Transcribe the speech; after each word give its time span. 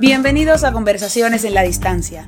Bienvenidos 0.00 0.62
a 0.62 0.70
Conversaciones 0.70 1.42
en 1.42 1.54
la 1.54 1.62
Distancia, 1.62 2.24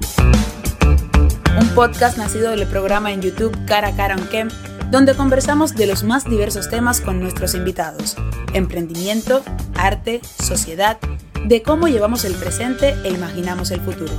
un 1.60 1.68
podcast 1.68 2.18
nacido 2.18 2.50
del 2.50 2.66
programa 2.66 3.12
en 3.12 3.22
YouTube 3.22 3.56
Cara 3.64 3.88
a 3.88 3.96
Cara 3.96 4.16
on 4.16 4.26
Kem, 4.26 4.48
donde 4.90 5.14
conversamos 5.14 5.76
de 5.76 5.86
los 5.86 6.02
más 6.02 6.24
diversos 6.24 6.68
temas 6.68 7.00
con 7.00 7.20
nuestros 7.20 7.54
invitados, 7.54 8.16
emprendimiento, 8.54 9.44
arte, 9.76 10.20
sociedad, 10.42 10.98
de 11.44 11.62
cómo 11.62 11.86
llevamos 11.86 12.24
el 12.24 12.34
presente 12.34 12.96
e 13.04 13.10
imaginamos 13.10 13.70
el 13.70 13.80
futuro. 13.80 14.14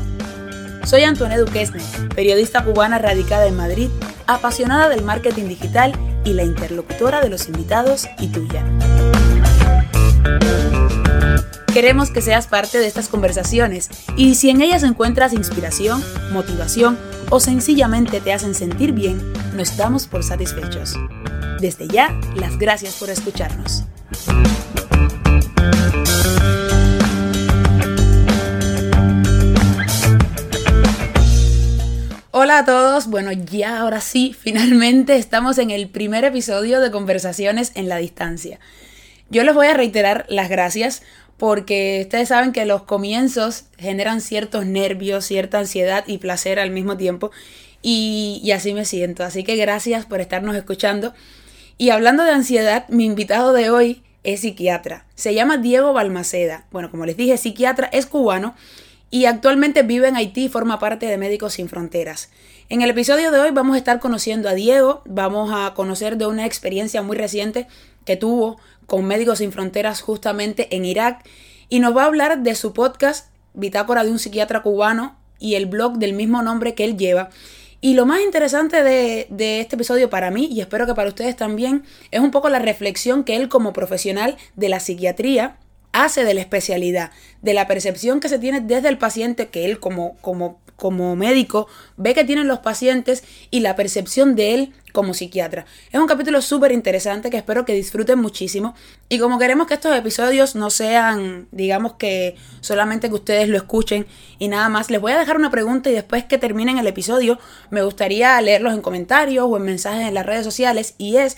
Soy 0.86 1.04
Antoine 1.04 1.38
Duquesne, 1.38 1.84
periodista 2.16 2.64
cubana 2.64 3.00
radicada 3.00 3.48
en 3.48 3.58
Madrid, 3.58 3.90
apasionada 4.28 4.88
del 4.88 5.04
marketing 5.04 5.50
digital 5.50 5.92
y 6.24 6.32
la 6.32 6.44
interlocutora 6.44 7.20
de 7.20 7.28
los 7.28 7.50
invitados 7.50 8.08
y 8.18 8.28
tuya. 8.28 8.64
Queremos 11.74 12.12
que 12.12 12.22
seas 12.22 12.48
parte 12.48 12.80
de 12.80 12.88
estas 12.88 13.08
conversaciones 13.08 13.90
y 14.18 14.36
si 14.36 14.50
en 14.50 14.60
ellas 14.60 14.84
encuentras 14.84 15.32
inspiración, 15.32 16.04
motivación 16.34 17.00
o 17.30 17.40
sencillamente 17.40 18.20
te 18.20 18.34
hacen 18.34 18.56
sentir 18.56 18.92
bien, 18.92 19.22
nos 19.56 19.78
damos 19.78 20.06
por 20.06 20.22
satisfechos. 20.22 20.96
Desde 21.62 21.88
ya, 21.88 22.20
las 22.36 22.58
gracias 22.58 22.96
por 22.96 23.10
escucharnos. 23.10 23.86
Hola 32.32 32.58
a 32.58 32.66
todos, 32.66 33.08
bueno 33.08 33.32
ya 33.32 33.80
ahora 33.80 34.02
sí, 34.02 34.36
finalmente 34.38 35.16
estamos 35.16 35.58
en 35.58 35.72
el 35.72 35.88
primer 35.88 36.26
episodio 36.26 36.82
de 36.82 36.92
Conversaciones 36.92 37.72
en 37.76 37.88
la 37.88 37.96
Distancia. 37.96 38.60
Yo 39.32 39.46
les 39.46 39.56
voy 39.56 39.68
a 39.68 39.74
reiterar 39.74 40.26
las 40.28 40.50
gracias 40.50 41.04
porque 41.42 42.02
ustedes 42.04 42.28
saben 42.28 42.52
que 42.52 42.66
los 42.66 42.84
comienzos 42.84 43.64
generan 43.80 44.22
ciertos 44.22 44.68
nervios, 44.68 45.26
cierta 45.26 45.58
ansiedad 45.58 46.04
y 46.06 46.20
placer 46.20 46.60
al 46.60 46.70
mismo 46.70 46.98
tiempo. 46.98 47.32
Y, 47.82 48.52
así 48.54 48.76
me 48.76 48.86
siento. 48.86 49.24
Así 49.24 49.44
que 49.44 49.56
gracias 49.56 50.06
por 50.06 50.22
estarnos 50.22 50.56
escuchando. 50.56 51.16
Y 51.80 51.90
hablando 51.90 52.24
de 52.26 52.30
ansiedad, 52.30 52.88
mi 52.90 53.06
invitado 53.06 53.54
de 53.54 53.72
hoy 53.72 54.04
es 54.24 54.42
psiquiatra. 54.42 55.08
Se 55.16 55.34
llama 55.34 55.58
Diego 55.58 55.94
Balmaceda. 55.94 56.68
Bueno, 56.70 56.92
como 56.92 57.08
les 57.08 57.18
dije, 57.18 57.36
psiquiatra, 57.38 57.90
es 57.92 58.06
cubano 58.06 58.54
y 59.10 59.26
actualmente 59.26 59.82
vive 59.82 60.10
en 60.10 60.18
Haití 60.18 60.46
y 60.46 60.50
forma 60.50 60.78
parte 60.78 61.08
de 61.08 61.18
Médicos 61.18 61.54
Sin 61.54 61.70
Fronteras. 61.70 62.30
En 62.70 62.84
el 62.84 62.92
episodio 62.92 63.32
de 63.32 63.40
hoy 63.40 63.50
vamos 63.50 63.74
a 63.74 63.80
estar 63.80 64.00
conociendo 64.00 64.48
a 64.48 64.54
Diego, 64.54 65.02
vamos 65.06 65.52
a 65.52 65.74
conocer 65.74 66.18
de 66.18 66.28
una 66.28 66.46
experiencia 66.46 67.02
muy 67.02 67.18
reciente 67.18 67.68
que 68.06 68.16
tuvo 68.16 68.60
con 68.92 69.06
Médicos 69.06 69.38
Sin 69.38 69.54
Fronteras 69.54 70.02
justamente 70.02 70.76
en 70.76 70.84
Irak 70.84 71.26
y 71.70 71.80
nos 71.80 71.96
va 71.96 72.04
a 72.04 72.08
hablar 72.08 72.44
de 72.44 72.56
su 72.56 72.74
podcast 72.74 73.30
Bitácora 73.54 74.04
de 74.04 74.12
un 74.12 74.20
psiquiatra 74.20 74.64
cubano 74.64 75.18
y 75.40 75.56
el 75.56 75.66
blog 75.66 75.98
del 75.98 76.12
mismo 76.12 76.42
nombre 76.42 76.76
que 76.76 76.84
él 76.84 76.98
lleva. 76.98 77.30
Y 77.80 77.94
lo 77.94 78.06
más 78.06 78.20
interesante 78.20 78.84
de, 78.84 79.28
de, 79.30 79.62
este 79.62 79.78
episodio 79.78 80.10
para 80.10 80.30
mí, 80.30 80.50
y 80.52 80.60
espero 80.60 80.86
que 80.86 80.94
para 80.94 81.08
ustedes 81.08 81.38
también, 81.38 81.86
es 82.12 82.20
un 82.20 82.32
poco 82.32 82.50
la 82.50 82.60
reflexión 82.60 83.24
que 83.24 83.38
él 83.38 83.48
como 83.48 83.72
profesional 83.72 84.36
de 84.58 84.68
la 84.68 84.82
psiquiatría 84.82 85.56
hace 85.94 86.26
de 86.26 86.34
la 86.34 86.42
especialidad, 86.42 87.12
de 87.42 87.54
la 87.54 87.68
percepción 87.68 88.20
que 88.20 88.28
se 88.28 88.40
tiene 88.40 88.60
desde 88.60 88.90
el 88.90 88.98
paciente, 88.98 89.48
que 89.48 89.64
él 89.64 89.80
como, 89.80 90.18
como 90.20 90.60
como 90.82 91.16
médico 91.16 91.68
ve 91.96 92.16
que 92.16 92.24
tienen 92.24 92.48
los 92.48 92.58
pacientes 92.58 93.24
y 93.52 93.60
la 93.60 93.76
percepción 93.76 94.36
de 94.36 94.56
él 94.56 94.74
como 94.94 95.14
psiquiatra. 95.14 95.68
Es 95.92 96.00
un 96.00 96.08
capítulo 96.08 96.42
súper 96.42 96.72
interesante 96.72 97.30
que 97.30 97.38
espero 97.38 97.66
que 97.66 97.76
disfruten 97.76 98.18
muchísimo. 98.18 98.74
Y 99.08 99.20
como 99.20 99.38
queremos 99.38 99.68
que 99.68 99.76
estos 99.76 99.96
episodios 99.96 100.56
no 100.56 100.72
sean, 100.72 101.48
digamos 101.52 101.94
que 101.94 102.36
solamente 102.62 103.10
que 103.10 103.14
ustedes 103.14 103.48
lo 103.48 103.58
escuchen 103.58 104.08
y 104.40 104.48
nada 104.48 104.70
más, 104.70 104.90
les 104.90 105.00
voy 105.00 105.12
a 105.12 105.20
dejar 105.20 105.38
una 105.38 105.52
pregunta 105.52 105.92
y 105.92 105.94
después 105.94 106.26
que 106.26 106.40
terminen 106.40 106.80
el 106.80 106.88
episodio 106.88 107.38
me 107.70 107.84
gustaría 107.84 108.42
leerlos 108.42 108.74
en 108.74 108.82
comentarios 108.82 109.46
o 109.48 109.58
en 109.58 109.64
mensajes 109.64 110.08
en 110.08 110.16
las 110.16 110.26
redes 110.26 110.44
sociales 110.44 110.96
y 110.98 111.18
es 111.18 111.38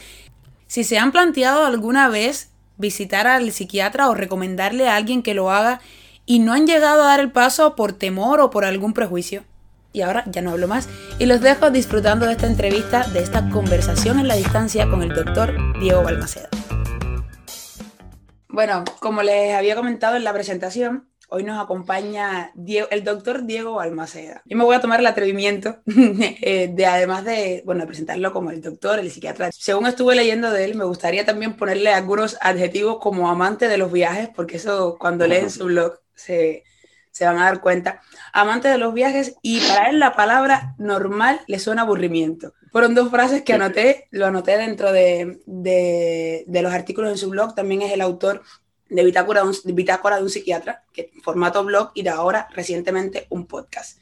si 0.68 0.86
se 0.86 0.98
han 0.98 1.12
planteado 1.12 1.66
alguna 1.66 2.08
vez 2.08 2.52
visitar 2.78 3.28
al 3.28 3.52
psiquiatra 3.52 4.10
o 4.10 4.16
recomendarle 4.16 4.88
a 4.88 4.96
alguien 4.96 5.22
que 5.22 5.34
lo 5.34 5.52
haga 5.52 5.82
y 6.26 6.40
no 6.40 6.54
han 6.54 6.68
llegado 6.68 7.04
a 7.04 7.08
dar 7.08 7.20
el 7.20 7.32
paso 7.32 7.76
por 7.76 7.94
temor 7.94 8.40
o 8.40 8.50
por 8.50 8.66
algún 8.66 8.94
prejuicio. 8.94 9.44
Y 9.92 10.02
ahora 10.02 10.24
ya 10.28 10.42
no 10.42 10.52
hablo 10.52 10.68
más 10.68 10.90
y 11.20 11.26
los 11.26 11.42
dejo 11.42 11.70
disfrutando 11.70 12.26
de 12.26 12.32
esta 12.32 12.48
entrevista, 12.48 13.08
de 13.10 13.20
esta 13.20 13.50
conversación 13.50 14.20
en 14.20 14.28
la 14.28 14.36
distancia 14.36 14.90
con 14.90 15.04
el 15.04 15.14
doctor 15.14 15.56
Diego 15.80 16.02
Balmaceda. 16.04 16.50
Bueno, 18.48 18.84
como 19.00 19.24
les 19.24 19.56
había 19.56 19.76
comentado 19.76 20.16
en 20.16 20.24
la 20.24 20.34
presentación, 20.34 21.10
hoy 21.34 21.44
nos 21.44 21.60
acompaña 21.60 22.52
el 22.56 23.04
doctor 23.04 23.44
Diego 23.46 23.74
Balmaceda. 23.74 24.44
Yo 24.46 24.56
me 24.56 24.64
voy 24.64 24.76
a 24.76 24.82
tomar 24.82 25.00
el 25.00 25.08
atrevimiento 25.08 25.78
eh, 25.88 26.70
de, 26.72 26.86
además 26.86 27.26
de, 27.26 27.64
bueno, 27.66 27.88
presentarlo 27.88 28.32
como 28.32 28.52
el 28.52 28.62
doctor, 28.62 29.00
el 29.00 29.10
psiquiatra. 29.10 29.52
Según 29.52 29.88
estuve 29.88 30.14
leyendo 30.14 30.52
de 30.52 30.64
él, 30.64 30.76
me 30.76 30.86
gustaría 30.86 31.26
también 31.26 31.58
ponerle 31.58 31.90
algunos 31.90 32.38
adjetivos 32.40 33.00
como 33.00 33.30
amante 33.32 33.68
de 33.68 33.80
los 33.80 33.92
viajes, 33.92 34.30
porque 34.36 34.58
eso 34.58 34.96
cuando 35.00 35.26
leen 35.26 35.50
su 35.50 35.66
blog 35.66 36.00
se, 36.14 36.64
van 37.20 37.40
a 37.40 37.46
dar 37.46 37.62
cuenta. 37.62 38.02
Amante 38.32 38.68
de 38.68 38.78
los 38.78 38.94
viajes 38.94 39.36
y 39.42 39.60
para 39.62 39.90
él 39.90 39.98
la 39.98 40.16
palabra 40.16 40.76
normal 40.78 41.42
le 41.48 41.58
suena 41.58 41.82
aburrimiento. 41.82 42.54
Fueron 42.72 42.94
dos 42.94 43.10
frases 43.10 43.42
que 43.42 43.54
anoté, 43.54 44.08
lo 44.12 44.28
anoté 44.28 44.56
dentro 44.58 44.92
de, 44.92 45.40
los 46.48 46.74
artículos 46.74 47.10
en 47.10 47.18
su 47.18 47.32
blog, 47.32 47.56
también 47.56 47.82
es 47.82 47.92
el 47.92 48.02
autor 48.02 48.44
de 48.94 49.04
Bitácora, 49.04 49.44
de 49.64 49.74
Bitácora 49.74 50.18
de 50.18 50.24
un 50.24 50.30
psiquiatra, 50.30 50.84
que 50.94 51.12
formato 51.22 51.64
blog 51.64 51.92
y 51.94 52.04
de 52.04 52.10
ahora 52.10 52.48
recientemente 52.54 53.28
un 53.30 53.48
podcast 53.48 54.00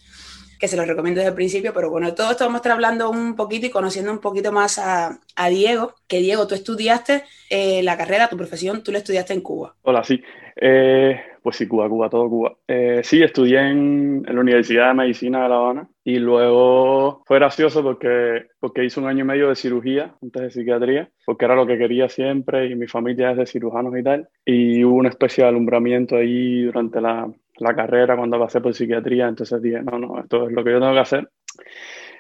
que 0.62 0.68
se 0.68 0.78
los 0.78 0.86
recomiendo 0.86 1.18
desde 1.18 1.30
el 1.30 1.36
principio, 1.36 1.74
pero 1.74 1.90
bueno, 1.90 2.14
todo 2.14 2.30
esto 2.30 2.44
vamos 2.44 2.58
a 2.58 2.62
estar 2.62 2.74
hablando 2.74 3.10
un 3.10 3.36
poquito 3.36 3.66
y 3.66 3.72
conociendo 3.72 4.12
un 4.12 4.20
poquito 4.20 4.52
más 4.52 4.78
a, 4.78 5.20
Diego, 5.50 5.96
que 6.08 6.20
Diego, 6.20 6.46
tú 6.46 6.54
estudiaste 6.54 7.24
eh, 7.50 7.82
la 7.82 7.98
carrera, 7.98 8.30
tu 8.30 8.38
profesión, 8.38 8.84
tú 8.84 8.92
la 8.92 9.00
estudiaste 9.00 9.34
en 9.34 9.42
Cuba. 9.42 9.74
Hola, 9.82 10.04
sí. 10.04 10.22
Eh, 10.56 11.20
pues 11.42 11.56
sí, 11.56 11.68
Cuba, 11.68 11.90
Cuba, 11.90 12.12
todo 12.12 12.30
Cuba. 12.30 12.54
Eh, 12.68 13.02
sí, 13.04 13.24
estudié 13.24 13.60
en, 13.60 14.22
la 14.24 14.40
Universidad 14.40 14.90
de 14.90 14.94
Medicina 14.94 15.42
de 15.42 15.50
La 15.50 15.56
Habana 15.56 15.90
y 16.04 16.18
luego 16.18 17.24
fue 17.26 17.38
gracioso 17.38 17.84
porque, 17.84 18.48
porque 18.60 18.84
hice 18.84 19.00
un 19.00 19.08
año 19.08 19.24
y 19.24 19.28
medio 19.28 19.50
de 19.50 19.56
cirugía 19.56 20.16
antes 20.22 20.42
de 20.42 20.52
psiquiatría, 20.52 21.10
porque 21.26 21.46
era 21.46 21.56
lo 21.56 21.68
que 21.68 21.78
quería 21.78 22.10
siempre 22.10 22.68
y 22.68 22.76
mi 22.76 22.88
familia 22.88 23.32
es 23.32 23.38
de 23.38 23.46
cirujanos 23.46 23.96
y 23.98 24.04
tal. 24.04 24.28
Y 24.44 24.84
hubo 24.84 24.96
una 24.96 25.10
especie 25.10 25.44
de 25.44 25.50
alumbramiento 25.50 26.16
ahí 26.16 26.64
durante 26.64 27.00
la, 27.02 27.32
la 27.58 27.76
carrera 27.76 28.18
cuando 28.18 28.40
pasé 28.40 28.62
por 28.62 28.74
psiquiatría, 28.74 29.28
entonces 29.28 29.62
dije, 29.62 29.82
no, 29.84 30.00
no, 30.00 30.20
esto 30.20 30.48
es 30.48 30.54
lo 30.54 30.64
que 30.64 30.72
yo 30.72 30.80
tengo 30.80 30.94
que 30.94 31.00
hacer. 31.00 31.30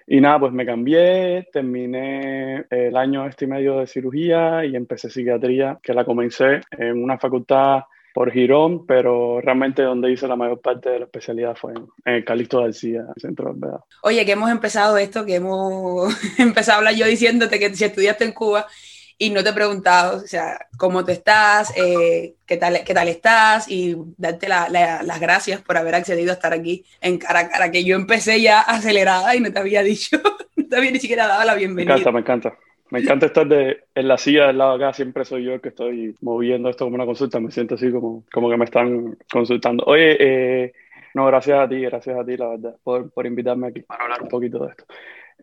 Y 0.07 0.19
nada, 0.19 0.39
pues 0.39 0.53
me 0.53 0.65
cambié, 0.65 1.47
terminé 1.51 2.65
el 2.69 2.95
año 2.97 3.25
este 3.25 3.45
y 3.45 3.47
medio 3.47 3.79
de 3.79 3.87
cirugía 3.87 4.65
y 4.65 4.75
empecé 4.75 5.09
psiquiatría, 5.09 5.79
que 5.81 5.93
la 5.93 6.05
comencé 6.05 6.61
en 6.71 7.01
una 7.01 7.17
facultad 7.17 7.83
por 8.13 8.31
Girón, 8.31 8.85
pero 8.85 9.39
realmente 9.41 9.83
donde 9.83 10.11
hice 10.11 10.27
la 10.27 10.35
mayor 10.35 10.59
parte 10.59 10.89
de 10.89 10.99
la 10.99 11.05
especialidad 11.05 11.55
fue 11.55 11.73
en, 11.73 11.88
el 12.05 12.25
Calixto 12.25 12.61
García, 12.61 13.05
centro 13.17 13.53
de 13.53 13.67
Oye, 14.03 14.25
que 14.25 14.33
hemos 14.33 14.51
empezado 14.51 14.97
esto, 14.97 15.25
que 15.25 15.35
hemos 15.35 16.13
empezado 16.38 16.75
a 16.75 16.77
hablar 16.79 16.95
yo 16.95 17.05
diciéndote 17.05 17.59
que 17.59 17.73
si 17.73 17.85
estudiaste 17.85 18.25
en 18.25 18.33
Cuba 18.33 18.67
y 19.17 19.29
no 19.29 19.44
te 19.44 19.49
he 19.49 19.53
preguntado, 19.53 20.17
o 20.17 20.27
sea, 20.27 20.67
cómo 20.77 21.05
te 21.05 21.11
estás, 21.11 21.72
eh, 21.77 22.33
qué, 22.45 22.57
tal, 22.57 22.83
qué 22.83 22.94
tal 22.94 23.07
estás 23.07 23.69
y 23.69 23.95
darte 24.17 24.49
las 24.49 25.19
gracias 25.19 25.61
por 25.61 25.78
haber 25.78 25.93
accedido 25.93 26.31
a 26.31 26.33
estar 26.33 26.53
aquí 26.53 26.83
en 27.01 27.19
cara 27.19 27.41
a 27.41 27.49
cara, 27.49 27.72
que 27.72 27.83
yo 27.83 27.95
empecé 27.95 28.41
ya 28.41 28.61
acelerada 28.67 29.35
y 29.35 29.39
no 29.39 29.53
te 29.53 29.59
había 29.59 29.83
dicho, 29.83 30.19
no 30.55 30.67
te 30.67 30.75
había 30.75 30.91
ni 30.91 30.99
siquiera 30.99 31.28
dado 31.28 31.45
la 31.45 31.53
bienvenida. 31.53 31.93
Me 31.93 32.01
encanta, 32.01 32.11
me 32.11 32.19
encanta. 32.22 32.57
Me 32.91 33.00
encanta 33.00 33.28
estar 33.28 33.47
de, 33.47 33.85
en 33.96 34.07
la 34.07 34.18
silla 34.18 34.47
del 34.47 34.57
lado 34.57 34.74
acá, 34.74 34.91
siempre 34.94 35.24
soy 35.24 35.46
yo 35.46 35.53
el 35.53 35.62
que 35.62 35.69
estoy 35.69 36.13
moviendo 36.19 36.69
esto 36.69 36.84
como 36.84 36.96
una 36.96 37.06
consulta, 37.06 37.40
me 37.40 37.50
siento 37.50 37.75
así 37.75 37.90
como, 37.90 38.25
como 38.34 38.50
que 38.50 38.57
me 38.57 38.66
están 38.66 39.18
consultando. 39.31 39.85
Oye, 39.85 40.17
eh, 40.20 40.73
no, 41.14 41.26
gracias 41.26 41.58
a 41.58 41.70
ti, 41.70 41.79
gracias 41.79 42.20
a 42.20 42.26
ti, 42.26 42.35
la 42.35 42.49
verdad, 42.49 42.76
por, 42.84 43.09
por 43.09 43.26
invitarme 43.26 43.67
aquí 43.67 43.82
para 43.82 44.03
hablar 44.03 44.22
un 44.22 44.28
poquito 44.28 44.66
de 44.66 44.72
esto. 44.72 44.84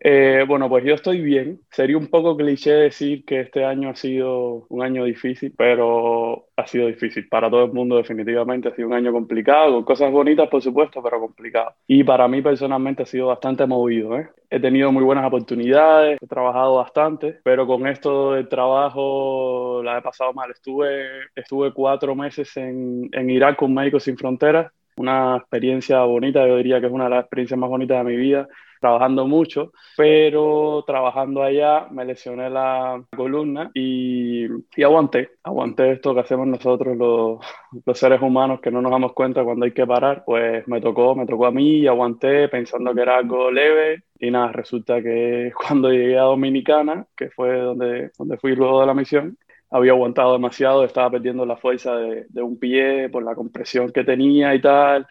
Eh, 0.01 0.45
bueno, 0.47 0.69
pues 0.69 0.85
yo 0.85 0.93
estoy 0.95 1.21
bien. 1.21 1.59
Sería 1.69 1.97
un 1.97 2.07
poco 2.07 2.37
cliché 2.37 2.71
decir 2.71 3.25
que 3.25 3.41
este 3.41 3.65
año 3.65 3.89
ha 3.89 3.95
sido 3.95 4.65
un 4.69 4.81
año 4.81 5.03
difícil, 5.03 5.53
pero 5.57 6.47
ha 6.55 6.67
sido 6.67 6.87
difícil 6.87 7.27
para 7.27 7.49
todo 7.49 7.65
el 7.65 7.73
mundo 7.73 7.97
definitivamente. 7.97 8.69
Ha 8.69 8.75
sido 8.75 8.87
un 8.87 8.93
año 8.93 9.11
complicado, 9.11 9.73
con 9.73 9.83
cosas 9.83 10.11
bonitas 10.11 10.47
por 10.47 10.61
supuesto, 10.61 11.03
pero 11.03 11.19
complicado. 11.19 11.73
Y 11.87 12.03
para 12.03 12.27
mí 12.27 12.41
personalmente 12.41 13.03
ha 13.03 13.05
sido 13.05 13.27
bastante 13.27 13.65
movido. 13.65 14.17
¿eh? 14.17 14.29
He 14.49 14.59
tenido 14.59 14.91
muy 14.91 15.03
buenas 15.03 15.25
oportunidades, 15.25 16.17
he 16.21 16.27
trabajado 16.27 16.75
bastante, 16.75 17.39
pero 17.43 17.67
con 17.67 17.85
esto 17.87 18.33
del 18.33 18.47
trabajo 18.47 19.81
la 19.83 19.97
he 19.97 20.01
pasado 20.01 20.33
mal. 20.33 20.49
Estuve, 20.51 21.07
estuve 21.35 21.73
cuatro 21.73 22.15
meses 22.15 22.55
en, 22.55 23.09
en 23.11 23.29
Irak 23.29 23.57
con 23.57 23.73
Médicos 23.73 24.03
Sin 24.03 24.17
Fronteras 24.17 24.71
una 24.95 25.37
experiencia 25.37 26.01
bonita, 26.01 26.45
yo 26.45 26.57
diría 26.57 26.81
que 26.81 26.87
es 26.87 26.91
una 26.91 27.05
de 27.05 27.11
las 27.11 27.21
experiencias 27.21 27.57
más 27.57 27.69
bonitas 27.69 27.99
de 27.99 28.03
mi 28.03 28.17
vida 28.17 28.49
trabajando 28.79 29.27
mucho, 29.27 29.71
pero 29.97 30.83
trabajando 30.87 31.43
allá 31.43 31.87
me 31.91 32.05
lesioné 32.05 32.49
la 32.49 33.03
columna 33.15 33.71
y, 33.73 34.45
y 34.75 34.83
aguanté, 34.83 35.31
aguanté 35.43 35.91
esto 35.91 36.13
que 36.13 36.21
hacemos 36.21 36.47
nosotros 36.47 36.97
los, 36.97 37.39
los, 37.85 37.99
seres 37.99 38.21
humanos 38.21 38.61
que 38.61 38.71
no 38.71 38.81
nos 38.81 38.91
damos 38.91 39.13
cuenta 39.13 39.43
cuando 39.43 39.65
hay 39.65 39.71
que 39.71 39.85
parar, 39.85 40.23
pues 40.25 40.67
me 40.67 40.81
tocó, 40.81 41.15
me 41.15 41.25
tocó 41.25 41.47
a 41.47 41.51
mí 41.51 41.79
y 41.79 41.87
aguanté 41.87 42.47
pensando 42.49 42.93
que 42.93 43.01
era 43.01 43.17
algo 43.17 43.51
leve 43.51 44.03
y 44.19 44.31
nada, 44.31 44.51
resulta 44.51 45.01
que 45.01 45.51
cuando 45.67 45.91
llegué 45.91 46.17
a 46.17 46.23
Dominicana, 46.23 47.05
que 47.15 47.29
fue 47.29 47.59
donde, 47.59 48.11
donde 48.17 48.37
fui 48.37 48.55
luego 48.55 48.81
de 48.81 48.87
la 48.87 48.93
misión, 48.93 49.37
había 49.71 49.91
aguantado 49.91 50.33
demasiado, 50.33 50.83
estaba 50.83 51.11
perdiendo 51.11 51.45
la 51.45 51.57
fuerza 51.57 51.95
de, 51.95 52.25
de 52.29 52.41
un 52.41 52.57
pie 52.57 53.09
por 53.09 53.23
la 53.23 53.35
compresión 53.35 53.91
que 53.91 54.03
tenía 54.03 54.55
y 54.55 54.61
tal 54.61 55.05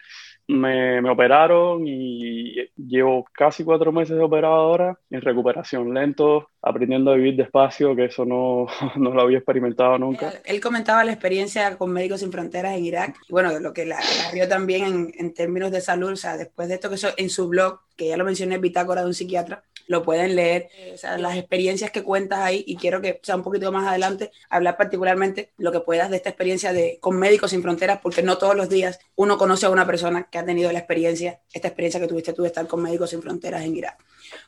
me, 0.49 1.01
me, 1.01 1.09
operaron 1.09 1.87
y 1.87 2.55
llevo 2.75 3.25
casi 3.31 3.63
cuatro 3.63 3.91
meses 3.91 4.17
de 4.17 4.23
operado 4.23 4.55
ahora 4.55 4.99
en 5.09 5.21
recuperación, 5.21 5.93
lento, 5.93 6.49
aprendiendo 6.61 7.11
a 7.11 7.15
vivir 7.15 7.35
despacio, 7.35 7.95
que 7.95 8.05
eso 8.05 8.25
no, 8.25 8.67
no 8.97 9.11
lo 9.11 9.21
había 9.21 9.37
experimentado 9.37 9.97
nunca. 9.97 10.33
Él, 10.45 10.59
comentaba 10.59 11.03
la 11.03 11.11
experiencia 11.11 11.77
con 11.77 11.91
Médicos 11.91 12.19
Sin 12.19 12.31
Fronteras 12.31 12.77
en 12.77 12.85
Irak, 12.85 13.17
bueno, 13.29 13.59
lo 13.59 13.73
que 13.73 13.85
la, 13.85 13.99
la 14.33 14.47
también 14.47 14.83
en, 14.85 15.13
en, 15.17 15.33
términos 15.33 15.71
de 15.71 15.81
salud, 15.81 16.11
o 16.11 16.15
sea, 16.15 16.37
después 16.37 16.67
de 16.67 16.75
esto 16.75 16.89
que 16.89 16.95
eso, 16.95 17.09
en 17.17 17.29
su 17.29 17.47
blog, 17.47 17.79
que 17.95 18.07
ya 18.07 18.17
lo 18.17 18.25
mencioné, 18.25 18.57
Bitácora 18.57 19.01
de 19.01 19.07
un 19.07 19.13
psiquiatra, 19.13 19.63
lo 19.89 20.03
pueden 20.03 20.35
leer, 20.35 20.69
o 20.93 20.97
sea, 20.97 21.17
las 21.17 21.35
experiencias 21.35 21.89
que 21.89 22.03
cuentas 22.03 22.39
ahí 22.39 22.63
y 22.67 22.75
quiero 22.75 23.01
que 23.01 23.19
sea 23.23 23.35
un 23.35 23.41
poquito 23.41 23.71
más 23.71 23.87
adelante 23.87 24.31
hablar 24.47 24.77
particularmente 24.77 25.51
lo 25.57 25.71
que 25.71 25.79
puedas 25.79 26.11
de 26.11 26.17
esta 26.17 26.29
experiencia 26.29 26.73
de 26.73 26.99
con 27.01 27.17
Médicos 27.17 27.49
Sin 27.49 27.63
Fronteras, 27.63 27.99
porque 27.99 28.21
no 28.21 28.37
todos 28.37 28.55
los 28.55 28.69
días 28.69 28.99
uno 29.15 29.39
conoce 29.39 29.65
a 29.65 29.71
una 29.71 29.87
persona 29.87 30.27
que 30.29 30.37
ha 30.37 30.45
tenido 30.45 30.71
la 30.71 30.77
experiencia, 30.77 31.39
esta 31.51 31.69
experiencia 31.69 31.99
que 31.99 32.07
tuviste 32.07 32.33
tú 32.33 32.43
de 32.43 32.49
estar 32.49 32.67
con 32.67 32.83
Médicos 32.83 33.09
Sin 33.09 33.23
Fronteras 33.23 33.63
en 33.63 33.75
Irak. 33.75 33.97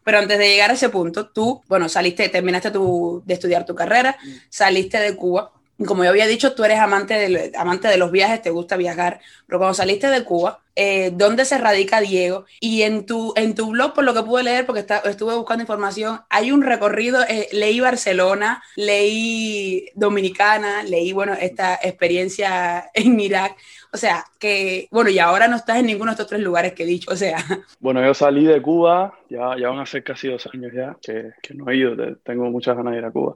Pero 0.04 0.20
antes 0.20 0.38
de 0.38 0.48
llegar 0.48 0.70
a 0.70 0.74
ese 0.74 0.90
punto, 0.90 1.30
tú, 1.30 1.64
bueno, 1.68 1.90
saliste, 2.02 2.30
terminaste 2.30 2.72
tu, 2.72 3.22
de 3.26 3.34
estudiar 3.36 3.66
tu 3.66 3.76
carrera, 3.76 4.18
saliste 4.50 5.00
de 5.00 5.16
Cuba, 5.16 5.52
como 5.86 6.04
yo 6.04 6.10
había 6.10 6.28
dicho, 6.28 6.54
tú 6.54 6.64
eres 6.64 6.80
amante 6.80 7.14
de, 7.16 7.52
amante 7.56 7.88
de 7.88 7.98
los 7.98 8.12
viajes, 8.12 8.42
te 8.42 8.50
gusta 8.50 8.78
viajar, 8.78 9.20
pero 9.48 9.60
cuando 9.60 9.74
saliste 9.74 10.08
de 10.08 10.24
Cuba, 10.24 10.62
eh, 10.76 11.12
dónde 11.14 11.46
se 11.46 11.58
radica 11.58 12.00
Diego. 12.00 12.46
Y 12.60 12.84
en 12.84 13.06
tu, 13.06 13.34
en 13.36 13.56
tu 13.56 13.72
blog, 13.72 13.94
por 13.94 14.04
lo 14.04 14.14
que 14.14 14.24
pude 14.24 14.44
leer, 14.44 14.66
porque 14.66 14.86
estuve 15.06 15.36
buscando 15.36 15.64
información, 15.64 16.22
hay 16.30 16.52
un 16.52 16.62
recorrido, 16.62 17.24
eh, 17.28 17.50
leí 17.52 17.80
Barcelona, 17.80 18.64
leí 18.76 19.90
Dominicana, 19.96 20.84
leí, 20.84 21.14
bueno, 21.14 21.34
esta 21.34 21.80
experiencia 21.82 22.90
en 22.94 23.20
Irak. 23.20 23.56
O 23.94 23.98
sea, 23.98 24.24
que, 24.40 24.88
bueno, 24.90 25.10
y 25.10 25.20
ahora 25.20 25.50
no 25.50 25.58
estás 25.58 25.78
en 25.78 25.88
ninguno 25.88 26.12
de 26.12 26.14
estos 26.14 26.28
tres 26.28 26.42
lugares 26.42 26.74
que 26.74 26.84
he 26.84 26.86
dicho, 26.86 27.12
o 27.12 27.16
sea. 27.16 27.38
Bueno, 27.80 28.04
yo 28.06 28.14
salí 28.14 28.46
de 28.46 28.62
Cuba, 28.62 29.14
ya, 29.30 29.58
ya 29.58 29.70
van 29.70 29.80
a 29.80 29.86
ser 29.86 30.04
casi 30.04 30.30
dos 30.30 30.48
años 30.54 30.72
ya 30.74 30.96
que, 31.02 31.32
que 31.42 31.54
no 31.54 31.70
he 31.70 31.76
ido, 31.76 31.96
tengo 32.18 32.50
muchas 32.50 32.78
ganas 32.78 32.94
de 32.94 33.00
ir 33.00 33.06
a 33.06 33.12
Cuba. 33.12 33.36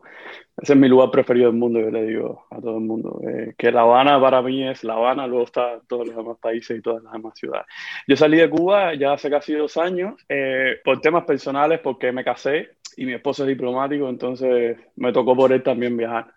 Ese 0.57 0.73
es 0.73 0.79
mi 0.79 0.87
lugar 0.87 1.11
preferido 1.11 1.47
del 1.47 1.59
mundo, 1.59 1.81
yo 1.81 1.89
le 1.89 2.05
digo 2.05 2.45
a 2.49 2.61
todo 2.61 2.77
el 2.77 2.83
mundo. 2.85 3.19
Eh, 3.27 3.53
que 3.57 3.71
La 3.71 3.81
Habana 3.81 4.21
para 4.21 4.41
mí 4.41 4.65
es 4.65 4.83
La 4.85 4.93
Habana, 4.93 5.27
luego 5.27 5.43
está 5.43 5.81
todos 5.87 6.07
los 6.07 6.15
demás 6.15 6.37
países 6.39 6.77
y 6.77 6.81
todas 6.81 7.03
las 7.03 7.11
demás 7.11 7.37
ciudades. 7.37 7.65
Yo 8.07 8.15
salí 8.15 8.37
de 8.37 8.49
Cuba 8.49 8.93
ya 8.93 9.13
hace 9.13 9.29
casi 9.29 9.53
dos 9.53 9.75
años 9.75 10.15
eh, 10.29 10.77
por 10.85 11.01
temas 11.01 11.25
personales, 11.25 11.79
porque 11.79 12.13
me 12.13 12.23
casé 12.23 12.77
y 12.95 13.05
mi 13.05 13.13
esposo 13.13 13.43
es 13.43 13.49
diplomático, 13.49 14.07
entonces 14.07 14.77
me 14.95 15.11
tocó 15.11 15.35
por 15.35 15.51
él 15.51 15.61
también 15.63 15.97
viajar. 15.97 16.33